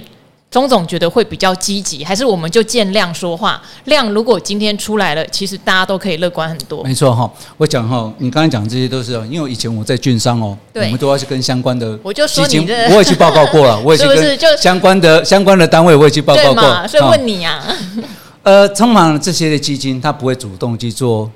[0.48, 3.60] 钟总觉得会比较积极，还是我们就见量说话？
[3.84, 6.82] 量如果今天出来了，其实大家都可以乐观很多。
[6.82, 17.62] 没错哈，我讲哈，你刚才讲这些都是，因为以前我在券商哦，我们都要去跟相关的，我就说你的，我也去报告过了， 我也去跟相关的相关的单位，我也去报告过，所以问你啊，
[18.42, 21.30] 呃，通常这些的基金，它不会主动去做。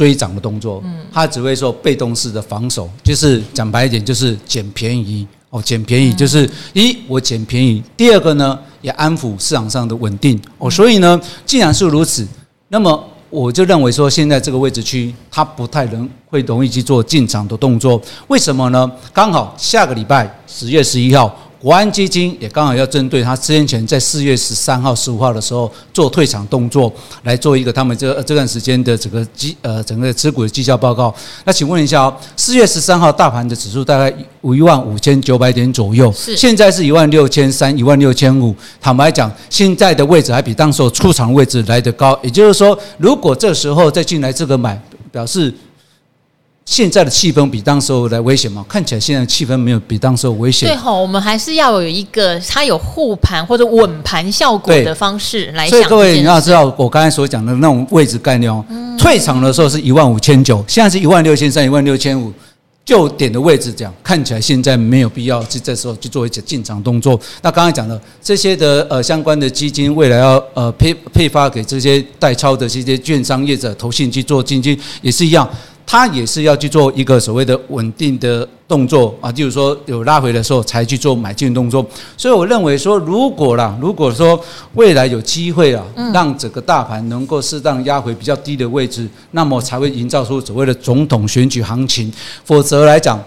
[0.00, 12.26] 追涨的动作，嗯他只会说被动式的防守，就是讲白一点，就是捡便宜哦，捡便宜就是一我捡便宜，第二个呢也安抚市场上的稳定哦，所以呢，既然是如此，
[12.68, 18.90] 那么我就认为说，现在这个位置区它不太能会容易去做进场的动作，为什么呢？
[19.12, 21.36] 刚好下个礼拜十月十一号。
[21.60, 26.90] 国安基金也刚好要针对他之前前在四月十三号、十五号的时候做退场动作，
[27.24, 31.14] 来做一个他们这这段时间的整个绩呃整个持股的绩效报告。
[31.44, 34.10] 那请问一下哦，四月十三号大盘的指数大概
[34.42, 38.56] 一万五千九百点左右，现在是一万六千三、一万六千五。
[38.80, 42.18] 坦白讲，现在的位置还比当时候出场位置来得高。
[42.22, 44.80] 也就是说，如果这时候再进来这个买，
[45.12, 45.52] 表示。
[46.66, 48.64] 现在的气氛比当时候来危险吗？
[48.68, 50.68] 看起来现在气氛没有比当时候危险。
[50.68, 55.70] 对吼，我们还是要有一个它有护盘或者稳盘效果的方式来讲。
[55.70, 58.64] 所以各位你要知道，我刚才所讲的那种位置概念哦，
[58.96, 62.32] 退场的时候是一万五千九，现在是一万六千三、一万六千五，
[62.84, 67.18] 就点的位置讲，看起来现在没有必要去这时候去做一些进场动作。
[67.42, 75.48] 那刚才讲的这些的呃相关的基金，未来要呃配配发给这些代操的这些券商业者、投信去做基金，也是一样。
[75.90, 81.84] 他也是要去做一个所谓的稳定的动作啊，就是说有拉回的时候才去做买进动作。
[82.16, 84.40] 所以我认为说，如果啦，如果说
[84.74, 92.12] 未来有机会啊，让整个大盘能够适当压回比较低的位置，那么才会营造出所谓的总统选举行情。
[92.44, 93.20] 否则来讲，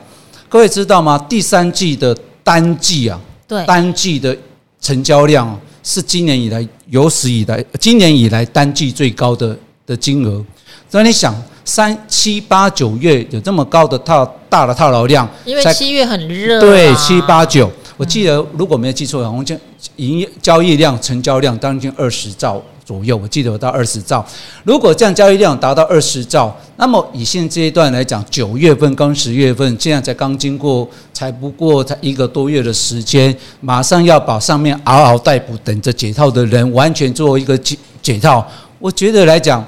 [0.48, 1.18] 各位知道吗？
[1.28, 4.34] 第三季的单季啊，对，单季的
[4.80, 9.54] 成交量是今年以来有史以来今年以来单季最高的
[9.86, 10.42] 的金额。
[10.90, 11.36] 所以你想。
[11.66, 16.60] 三七八九月有这么高的套大的套牢量，因为七月很热。
[16.60, 19.58] 对，七八九，我记得如果没有记错，好像
[19.96, 23.16] 营业交易量、成交量将近二十兆左右。
[23.16, 24.26] 我记得有到二十兆。
[24.64, 38.46] 如果这样交易量达到二十兆，那么以现在这一段来讲，九月份跟十月份现在才刚经过，才不过才一个多月的时间，马上要把上面嗷嗷待哺等着解套的人完全做一个解解套，
[38.80, 39.66] 我觉得来讲。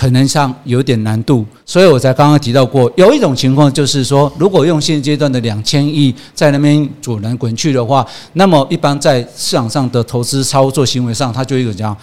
[0.00, 11.94] 可能上有点难度，所以我才刚刚提到过，有一种情况就是说，如果用现阶段的两千亿在那边滚来滚去的话，那么一般在市场上的投资操作行为上，它就一个这样，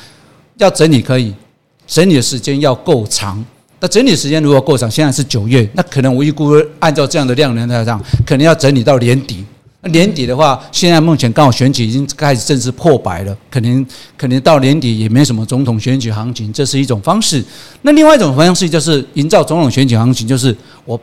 [0.58, 1.34] 要整理可以，
[1.88, 3.44] 整理的时间要够长。
[3.80, 9.44] 那整理时间如果够长，现在是九月，那可能我预估按照这样的量能来讲，可能要整理到年底。
[9.84, 13.86] 年底的话，现在目前刚好选举已经开始正式破百了，可能
[14.18, 17.44] 可能到年底也没什么总统选举行情，这是一种方式。
[17.84, 21.00] 那另外一种方式就是营造总统选举行情，就是我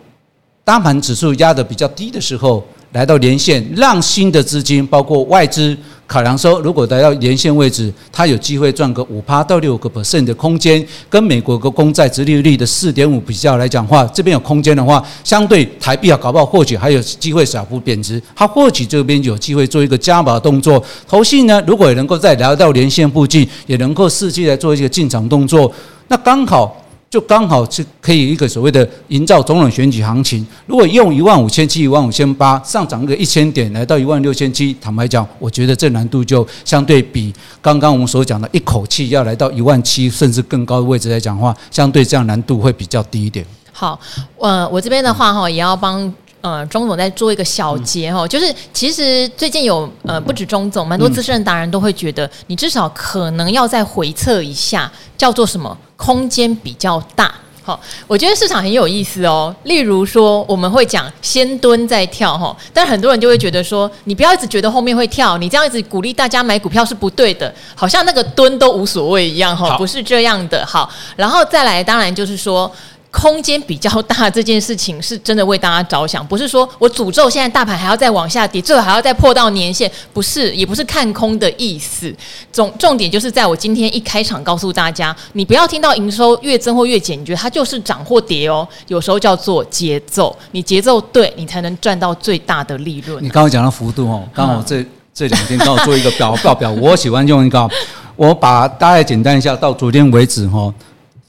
[0.65, 2.65] 大盘指数压得比较低的时候。
[2.95, 5.77] 来到年线，让新的资金，包括外资
[6.07, 20.81] 考量说，如果来到年线位置，它有机会赚个五趴到六个 percent 的空间，跟美国个公债殖利率的四点五比较来讲话，这边有空间的话，相对台币啊，搞不好或许还有机会小幅贬值，它或许这边有机会做一个加码动作。
[21.09, 25.73] 投信呢，如果也能够再来到年线附近，也能够伺机来做一个进场动作，
[26.07, 26.84] 那刚好。
[27.15, 30.45] 就刚好是可以一个所谓的营造总统选举行情。
[30.67, 43.47] 如果用一万五千七、一万五千八上涨个一千点，来到一万六千七，坦白讲，我觉得这难度就相对比刚刚我们所讲的一口气要来到一万七甚至更高的位置来讲的话，相对这样难度会比较低一点。
[43.71, 43.97] 好，
[44.41, 46.13] 呃，我这边的话哈，也要帮。
[46.41, 57.35] 呃，钟总在做一个小结哈，就是其实最近有呃不止钟总，蛮多资深达人都会觉得，你至少可能要再回测一下，叫做什么空间比较大。
[57.63, 59.55] 好，我觉得市场很有意思哦。
[59.63, 70.67] 例如说，我们会讲先蹲再跳哈，但很多人就会觉得说，你不要一直觉得后面会跳，你这样一直鼓励大家买股票是不对的，好像那个蹲都无所谓一样哈，不是这样的。
[70.67, 72.71] 好，然后再来，当然就是说。
[73.15, 82.13] 空间比较大这件事情是真的为大家着想，不是说我诅咒现在大盘还要再往下跌，最后还要再破到年线，不是，也不是看空的意思。
[82.53, 88.67] 重重点就是在我今天一开场告诉大家，你不要听到营收越增或越减，你觉得它就是涨或跌哦。
[88.89, 93.23] 有时候叫做节奏，你节奏对，你才能赚到最大的利润。
[93.23, 97.71] 你刚刚讲到幅度哦，刚好这、嗯、这两天刚好做一个表报表，我喜欢用一个，
[98.17, 100.75] 我把大概简单一下，到昨天为止哈，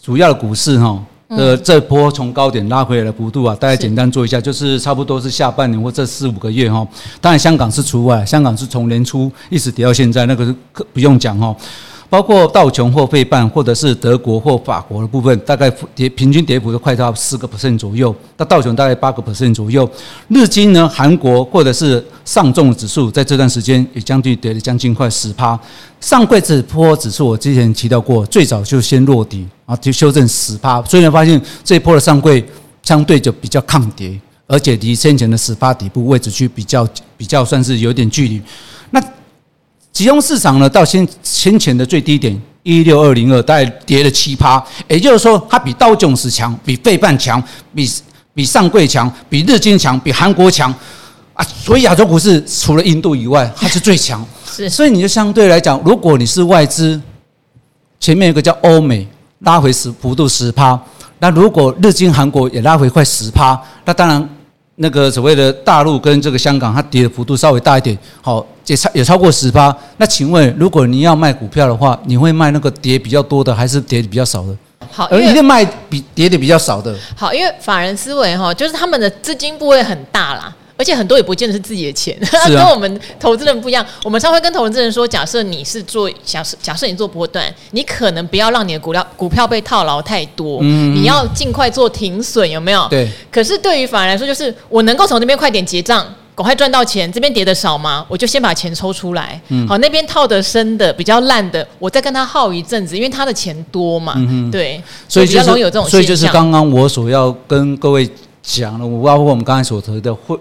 [0.02, 1.00] 主要的股市哈。
[1.28, 6.88] 呃，这波从高点拉回来的幅度啊，大家简单做一下，就是差不多是下半年或这四五个月哈。
[7.19, 10.55] 当然香港是除外，香港是从年初一直跌到现在，那个是
[10.93, 11.55] 不用讲哈。
[12.07, 18.15] 包括道琼或费半，或者是德国或法国的部分，大概跌平均跌幅都快到四个 percent 左右。
[18.38, 19.89] 那道琼大概八个 percent 左右。
[20.28, 25.57] 日经呢，韩国或者是上证指数，在这段时间也将近跌了将近快十趴。
[26.01, 30.84] 上柜这波指数，我之前提到过，最早就先落底啊，就修正十趴。
[30.84, 32.43] 所以呢，发现这一波的上柜
[32.84, 38.41] 相对就比较抗跌，而且离先前的十趴底部位置区比较比较算是有点距离。
[38.89, 38.99] 那
[39.93, 47.41] 集中市场呢，到先先前的最低点一六二零二，大概跌了七趴，也就是说，它比道琼斯强，比费半强，
[47.73, 47.89] 比
[48.34, 50.73] 比上柜强，比日经强，比韩国强
[51.36, 51.46] 啊！
[51.64, 54.26] 所以亚洲股市除了印度以外，它是最强。
[54.52, 57.00] 是，所以你就相对来讲，如果你是外资，
[58.00, 59.08] 前面有个叫欧美
[59.42, 60.80] 拉回十幅度十趴，
[61.20, 64.30] 那如果日经韩国也拉回快十趴，那当然。
[64.78, 69.74] 那个所谓的大陆跟这个香港，它跌的幅度稍微大一点，好，也超也超过十趴。
[69.96, 74.54] 那请问，如果你要卖股票的话，你会卖那个跌比较多的，还是跌比较少的？
[74.92, 76.94] 好，而一定卖比跌的比较少的。
[77.16, 80.54] 好，因为法人思维哈，就是他们的资金部位很大啦。
[80.78, 83.86] 而且很多也不见得是自己的钱， 啊、跟我们投资人不一样。
[84.03, 92.86] 我们常会跟投资人说，假设你是做，假设假设你做波段，你可能不要让你的股票股票被套牢太多，嗯、你要尽快做停损，有没有？
[92.89, 93.09] 对。
[93.32, 96.05] 可是对于法人来说，就是我能够从那边快点结账，
[96.36, 98.05] 赶快赚到钱，这边跌的少吗？
[98.09, 99.39] 我就先把钱抽出来。
[99.47, 104.15] 嗯、好，那边套的深的、比较烂的，我再跟他耗一阵子，因为他的钱多嘛。
[104.17, 104.82] 嗯、对。
[105.07, 105.88] 所以，就是、比较容易有这种。
[105.89, 108.09] 所以就是刚刚我所要跟各位
[108.43, 110.38] 讲的，我包括我们刚才所提的会。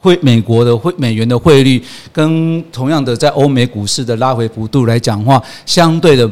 [0.00, 1.82] 汇美国的汇美元的汇率，
[2.12, 6.28] 跟同样的在欧美股市的拉回幅度来讲的话，相对的，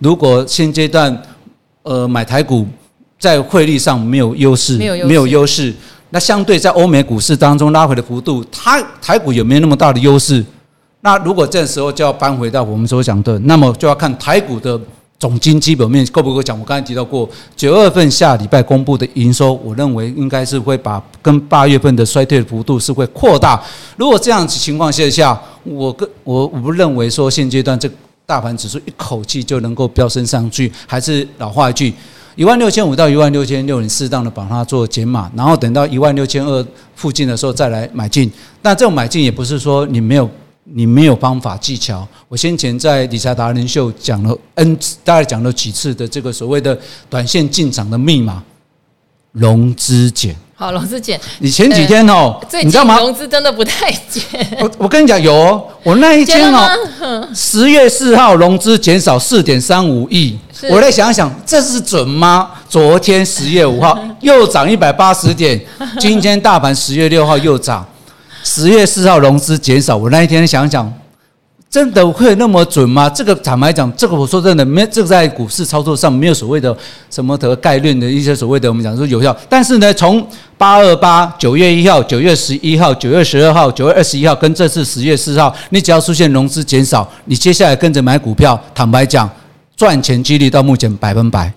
[0.00, 1.22] 如果现阶段
[1.84, 2.66] 呃买台股
[3.18, 5.72] 在汇率上没有优势，没有优势，
[6.10, 10.44] 那相对在欧美股市当中拉回的幅度，它台股有没有那么大的优势？
[11.00, 14.78] 那如果这时候就要搬回到我们所讲的，那么就要看台股的。
[15.18, 16.56] 总经基本面够不够讲？
[16.58, 23.60] 我刚才提到过，九月份下礼拜公布的营收，我认为应该是会把跟八月份的衰退幅度是会扩大。
[23.96, 27.90] 如果这样子情况下下，我跟我我不认为说现阶段这
[28.24, 31.92] 大盘指数一口气就能够飙升上去，还是老话一句，
[32.36, 36.64] 一万六千五到一万六千六，你适当的把它做减码，然后等到一万六千二
[36.94, 38.30] 附近的时候再来买进。
[38.62, 40.30] 但这种买进也不是说你没有。
[40.74, 42.06] 你没有方法技巧。
[42.28, 48.42] 我先前在理财达人秀讲了 N，大概讲了几次的这个所谓的短线进场的密码，
[49.32, 50.34] 融资减。
[50.54, 51.20] 好，融资减。
[51.38, 52.98] 你前几天哦，你知道吗？
[52.98, 54.22] 融资真的不太减。
[54.60, 56.68] 我我跟你讲，有哦，我那一天哦，
[57.32, 60.36] 十月四号融资减少四点三五亿。
[60.70, 62.50] 我来想想，这是准吗？
[62.68, 65.60] 昨天十月五号又涨一百八十点，
[66.00, 67.86] 今天大盘十月六号又涨。
[68.48, 70.90] 十月四号融资减少，我那一天想想，
[71.70, 73.06] 真的会那么准吗？
[73.06, 76.74] 这个坦白讲，这个我说真的，没这个在股市操作上没有所谓的
[77.10, 79.36] 什么的概率的一些所谓的我们讲说有效。
[79.50, 80.26] 但是呢，从
[80.56, 89.30] 八二八、九月一号、九月十一号、九月十二号、九月二十一号跟这次十月四号，你只要出现融资减少，你接下来跟着买股票，坦白讲，
[89.76, 91.52] 赚钱几率到目前百分百。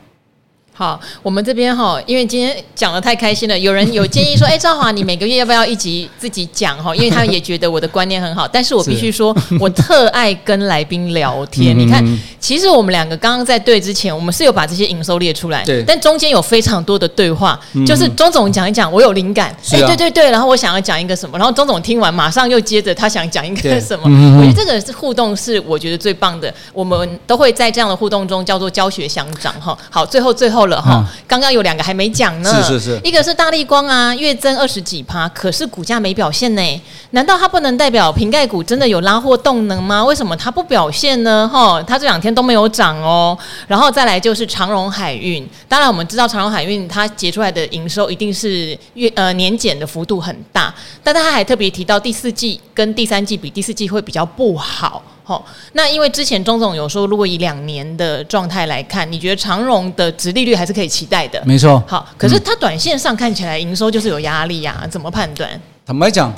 [0.82, 6.96] 好，我们这边哈，因为今天讲的太开心了，有人有建议说， 哎，赵华，你每个月要不要一集自己讲哈？
[6.96, 11.78] 因为他们也觉得我的观念很好，但是我必须说，我特爱跟来宾聊天。
[11.78, 12.04] 你看，
[12.40, 24.06] 其实我们两个刚刚在对之前，我们是有把这些营收列出来，对，但中间有非常多的对话，就是钟总讲一讲，我有灵感，哎，对对对，然后我想要讲一个什么，然后钟总听完马上又接着他想讲一个 什么，
[24.40, 29.78] 我觉得这个是互动是我觉得最棒的，我们都会在这样的互动中叫做教学相长哈。
[29.88, 30.71] 好，最后最后。
[30.72, 31.08] 了哈。
[31.28, 36.82] 刚刚、嗯、有两个还没讲呢，是是是，一个是大力光啊，月增二十几趴，可是股价没表现呢。
[37.12, 40.04] 难道它不能代表瓶盖股真的有拉货动能吗？
[40.04, 41.48] 为什么它不表现呢？
[41.48, 43.38] 哈，它这两天都没有涨哦。
[43.68, 55.04] 然后再来就是长荣海运，当然我们知道长荣海运它结出来的营收一定是月呃年减的幅度很大，但它还特别提到第四季跟第三季比第四季会比较不好。
[55.32, 61.42] 好，那因为之前钟总有说，如果以两年的状态来看，你觉得长荣的值利率还是可以期待的？
[61.46, 61.82] 没错。
[61.88, 65.50] 好，可是它短线上看起来营收就是有压力呀、啊，怎么判断？
[65.86, 66.34] 坦白讲。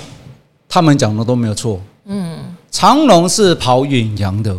[0.70, 1.80] 他们讲的都没有错。
[2.06, 2.40] 嗯，
[2.72, 4.58] 长荣是跑远洋的，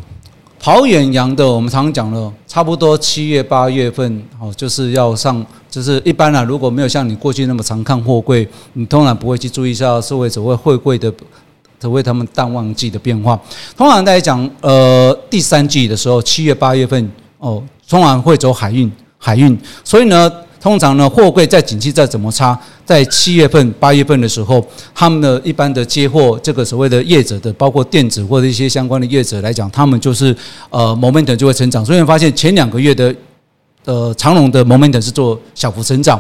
[0.61, 11.13] 跑远洋的，我们常常讲了，差不多七月八月份哦，就是要上，就是一般啊，如果没有像你过去那么常看货柜，你通常不会去注意一下社会所谓货柜的，
[11.85, 13.39] 所谓他们淡旺季的变化。
[13.77, 20.33] 通常来讲，呃，第三季的时候，七月八月份哦，通常会走海运，海运，所以呢。
[20.65, 30.35] 通常呢，货柜在景气再怎么差，在七月份、八月份的时候，他们的一般的接货，这个所谓的业者的，包括电子或者一些相关的业者来讲，他们就是
[30.71, 31.85] 呃 moment 就会成长。
[31.85, 33.15] 所以你发现前两个月的
[33.85, 36.19] 呃长隆的 moment 是做小幅成长。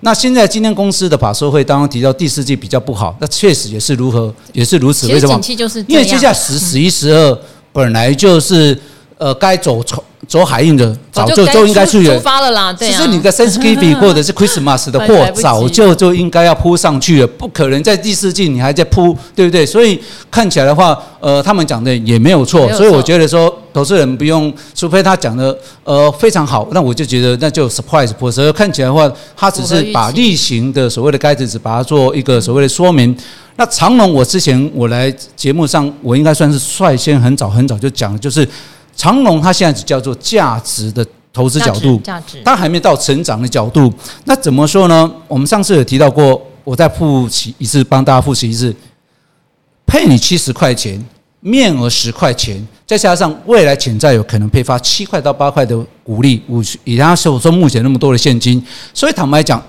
[0.00, 5.08] 那现在今天公司的法说会当中提到第四季比较不好，那确实也是如何，也是如此。
[5.08, 5.40] 为什么？
[5.88, 7.38] 因为接下来十、十一、十二
[7.72, 8.78] 本来就是
[9.18, 10.02] 呃该走从。
[10.26, 12.72] 走海运的早就就应该去出，发了啦。
[12.72, 19.64] 对啊，其实你的 Thanksgiving 或者是 Christmas 的货早就就应该要铺上去了，不可能在第四季你还在铺，对不对？
[19.64, 28.10] 所以看起来的话，呃，他们讲的也没有错，所以我觉得说投资人不用，除非他讲的呃非常好，那我就觉得那就 surprise。
[28.18, 33.16] 否则看起来的话，他只是把例行的所谓的该只把它做一个所谓的说明。
[33.54, 38.48] 那长龙，我之前我来节目上，我应该算是率先很早很早就讲了，就是。
[38.96, 43.92] 长隆它现在只叫做价值的投资角度，价值，它还没到成长的角度。
[44.24, 45.12] 那怎么说呢？
[45.28, 48.74] 我们上次有提到过，我再复习一次，帮大家复习一次。
[49.86, 50.98] 配你七十块钱，
[51.40, 59.62] 面额十块钱，再加上未来潜在有可能配发七块到八块的股利，五以他手中目前那么多的现金，所以坦白讲，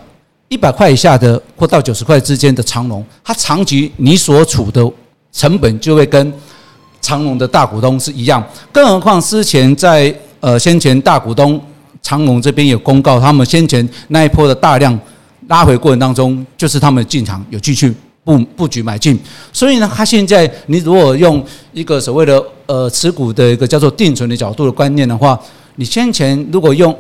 [0.48, 4.90] 一百块以下的或到九十块之间的长荣，它长期你所处的
[5.34, 6.34] 成本就会跟。
[7.08, 11.58] 长隆的大股东是一样，更何况之前在呃先前大股东
[12.02, 15.00] 长隆这边有公告，他们先前那一波的大量
[15.48, 17.96] 拉回过程当中，就是他们进场有继续
[18.26, 19.18] 布布局买进，
[19.54, 21.42] 所以呢，他现在你如果用
[21.72, 25.40] 一个所谓的呃持股的一个叫做定存的角度的观念的话，
[25.78, 26.94] 你先前如果用，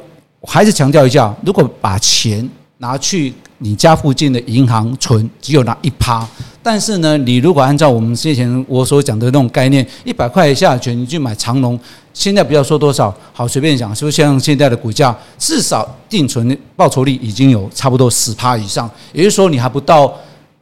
[0.43, 2.49] 还是强调一下，如果把钱
[2.79, 6.27] 拿去你家附近的银行存，只有拿一趴。
[6.61, 11.79] 但是呢，你如果按照我们之前我所讲的那种概念，一百块以下的钱你去买长隆，
[12.13, 20.13] 现在不要说多少，好随便讲，就像现在的股价，至少定存报酬率已经有差不多十趴以上，也就是说你还不到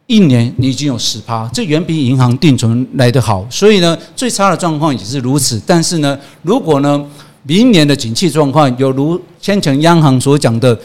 [0.08, 3.46] 一年，你已经有十趴，这远比银行定存来得好。
[3.50, 5.60] 所以呢，最差的状况也是如此。
[5.66, 7.04] 但是呢，如果呢，
[7.44, 10.80] 明年的景气状况有如先前央行所讲的。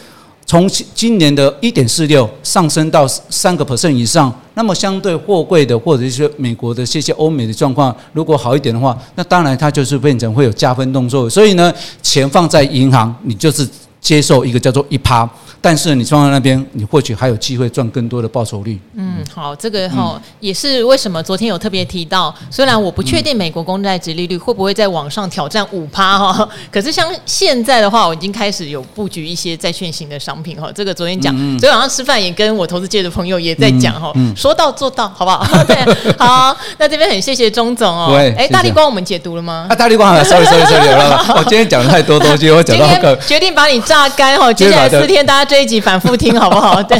[0.50, 11.30] 从今年的一点四六上升到三个 percent 以上，那么相对货柜的或者一些美国的这些欧美的状况，如果好一点的话，那当然它就是变成会有加分动作。
[11.30, 11.72] 所以呢，
[12.02, 13.64] 钱放在银行，你就是
[14.00, 15.24] 接受一个叫做一趴。
[15.60, 18.80] 但是你放在那边，你或许还有机会赚更多的报酬率。
[18.94, 30.72] 嗯，好，这个哈、嗯、也是为什么昨天有特别提到，虽然我不确定美国公债殖利率会不会在往上挑战五趴哈， 可是像现在的话，我已经开始有布局一些债券型的商品哈。
[30.74, 35.46] 这个昨天讲，嗯、昨天晚上吃饭也跟我投资界的朋友也在讲哈，说到做到，好不好？
[35.64, 35.76] 对，
[36.16, 38.14] 好，那这边很谢谢钟总哦。
[38.16, 39.66] 哎对，大力光我们解读了吗？
[39.68, 40.88] 啊，大力光，sorry sorry sorry，
[41.36, 45.49] 我今天讲了太多东西，我讲到个决定把你榨干哈，接下来四天大家。
[45.50, 46.80] 这一集反复听好不好？
[46.86, 46.96] 对，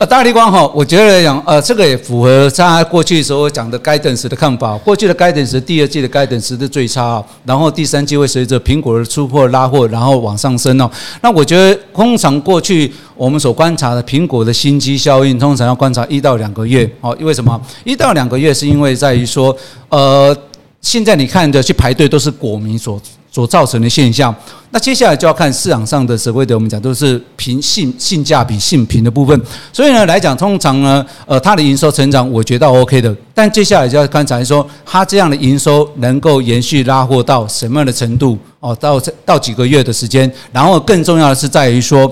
[0.00, 4.76] 呃，大力光哈，我觉得讲，呃，这个也符合他过去时候讲的 guidance 的看法。
[4.78, 10.90] 过去的 guidance 第二季的 guidance 是最差，然后第三季会随着苹果的出货拉货，然后往上升哦。
[11.22, 17.16] 那我觉得通常过去我们所观察的苹果的新机效应，通常要观察一到两个月哦。
[17.20, 17.60] 因为什么？
[17.84, 19.56] 一到两个月是因为在于说，
[19.88, 20.36] 呃，
[20.80, 23.00] 现在你看着去排队都是果迷所。
[23.34, 24.32] 所造成的现象，
[24.70, 29.42] 那接下来就要看市场上的所谓的我们讲都是平性性价比性平的部分。
[29.72, 33.12] 所以呢来讲，通常呢，呃，它的营收成长，我觉得 OK 的。
[33.34, 38.38] 但接下来就要观察说，它这样的营收能够延续拉货到什么样的程度？
[38.60, 40.32] 哦，到到几个月的时间。
[40.52, 42.08] 然后更重要的是在于说，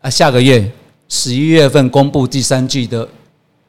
[0.00, 0.66] 啊，下个月
[1.10, 3.06] 十一月份公布第三季的。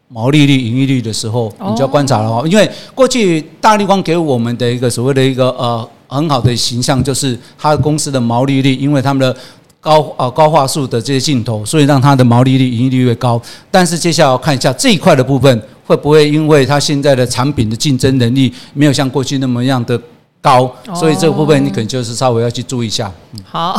[0.09, 2.47] 毛利率、盈利率的时候，你就要观察了哦。
[2.49, 9.35] 因为过去大立光给我们的一个所谓的一个呃很好的形象，就是它的公司的毛利率，因为他们的
[9.81, 13.41] 高啊高画素的这些镜头，所以让它的毛利率、盈利率越高。
[13.69, 19.99] 但是接下来要看一下这一块的部分，会不会因为它现在的产品的竞争能力没有像过去那么样的
[20.41, 23.11] 高，所以这个部分你可能就是稍微要去注意一下。
[23.33, 23.77] 嗯、好。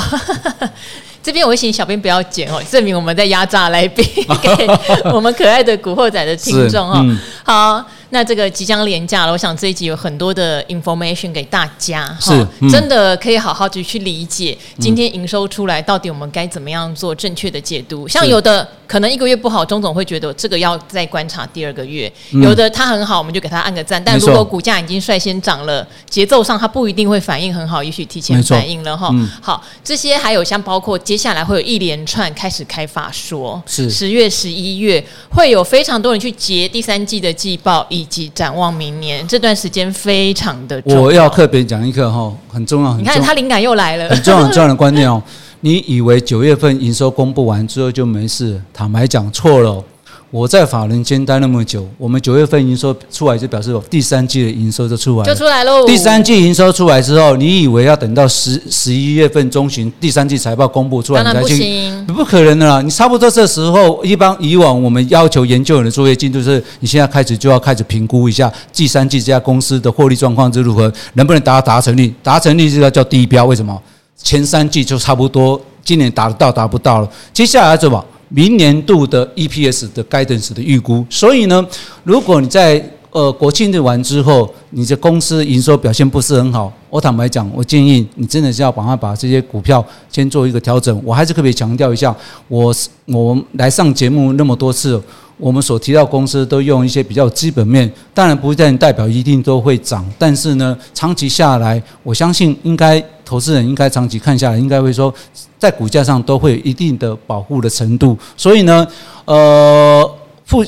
[1.29, 4.03] 这边我会请小编不要剪哦，证明我们在压榨来宾
[4.41, 4.67] 给
[5.13, 6.95] 我们可爱的古惑仔的听众哦。
[7.03, 7.85] 嗯、好。
[8.11, 18.09] 那这个即将廉价了，我想这一集有很多的 information 给大家，是、嗯、真的可以好好的去理解今天营收出来到底我们该怎么样做正确的解读。
[18.09, 24.03] 像有的可能一个月不好，钟总会觉得这个要再观察第二个月；嗯、有的它很好，我们就给它按个赞。
[24.03, 29.11] 但如果股价已经率先涨了，节奏上它不一定会反应很好，也许提前反应了哈。
[29.13, 37.87] 嗯、好，这些还有像包括接下来会有一连串开始开法说，是十月、十一月会有非常多人去截第三季的季报。
[37.91, 42.97] 以及展望明年这段时间非常的重要，我要特别讲一个哈，很重要。
[42.97, 45.23] 你看他灵感又来了，很重要很重要的观念哦。
[45.61, 48.61] 你以为九月份营收公布完之后就没事？
[48.73, 49.83] 坦白讲错了。
[50.31, 55.87] 我在法人间待那么久，我们九月份营收出来就表示第三季的营收就出来了，就出来喽。
[55.87, 61.91] 第三季营收出来之后，你以为要等到十十一月份中旬第三季财报公布出来你才去？
[62.09, 62.83] 不可能的啦！
[62.83, 72.13] 你差不多这时候，一般以往我们要求研究员的作业进度是，你现在开始就要开始评估一下第三季这家公司的获利状况是如何，能不能达达成率？
[72.23, 73.81] 达成率这个叫低标，为什么？
[74.23, 78.05] 前三季就差不多，今年达得到达不到了，接下来怎么？
[78.29, 81.67] 明年度的 EPS 的 guidance 的预估，所以呢，
[82.05, 91.01] 如果你在呃国庆日完之后，你的公司营收表现不是很好，我坦白讲，我建议你真的是要赶快把这些股票先做一个调整。
[91.05, 92.15] 我还是特别强调一下，
[92.49, 92.75] 我
[93.07, 95.01] 我来上节目那么多次。
[95.39, 105.15] 我们所提到公司都用一些比较基本面，当然不但代表一定都会涨，但是呢，长期下来，我相信应该投资人应该长期看下来，应该会说
[105.57, 108.19] 在股价上都会有一定的保护的程度。
[108.37, 108.87] 所以呢，
[109.27, 110.11] 呃，
[110.45, 110.65] 复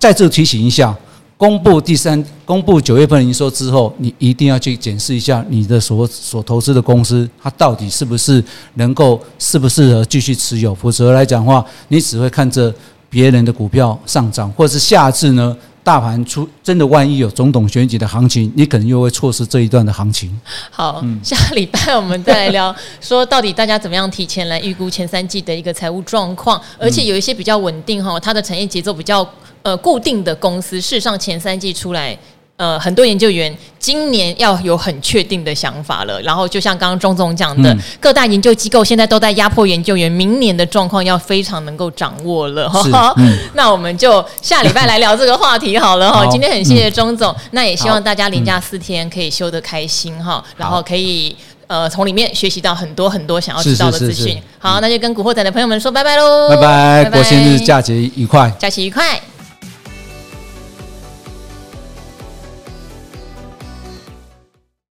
[0.00, 0.92] 再次提醒一下，
[1.36, 8.42] 公布第三公布九月份营收之后，你一定要去检视一下你的所所投资的公司，它到底是不是
[8.74, 12.74] 能够适不适合继续持有，否则来讲的话，你只会看着。
[13.10, 20.38] 别人的股票上涨，或者是下次呢，大盘出真的万一有总统选举的行情，你可能又会错失这一段的行情。
[20.70, 29.26] 好，嗯、下礼拜我们再来聊，说到底大家怎么样提前来预估前三季的一个财务状况，而且有一些比较稳定哈，它的产业节奏比较
[29.62, 32.18] 呃固定的公司，事实上前三季出来。
[32.58, 36.20] 呃，很多研究员今年要有很确定的想法了。
[36.22, 42.68] 然后，就像刚刚钟总讲的，嗯、各大研究机构现在都在压迫研究员，明年的状况要非常能够掌握了。
[42.82, 46.26] 是 嗯、那我们就下礼拜来聊这个话题好了哈。
[46.26, 51.36] 今天很谢谢钟总，嗯、那也希望大家连假四天可以休得开心哈，然后可以
[51.68, 54.14] 呃从里面学习到很多很多想要知道的资讯。
[54.14, 59.20] 是是是是好，那就跟古惑仔的朋友们说拜拜喽，拜拜，国庆日假期愉快，假期愉快。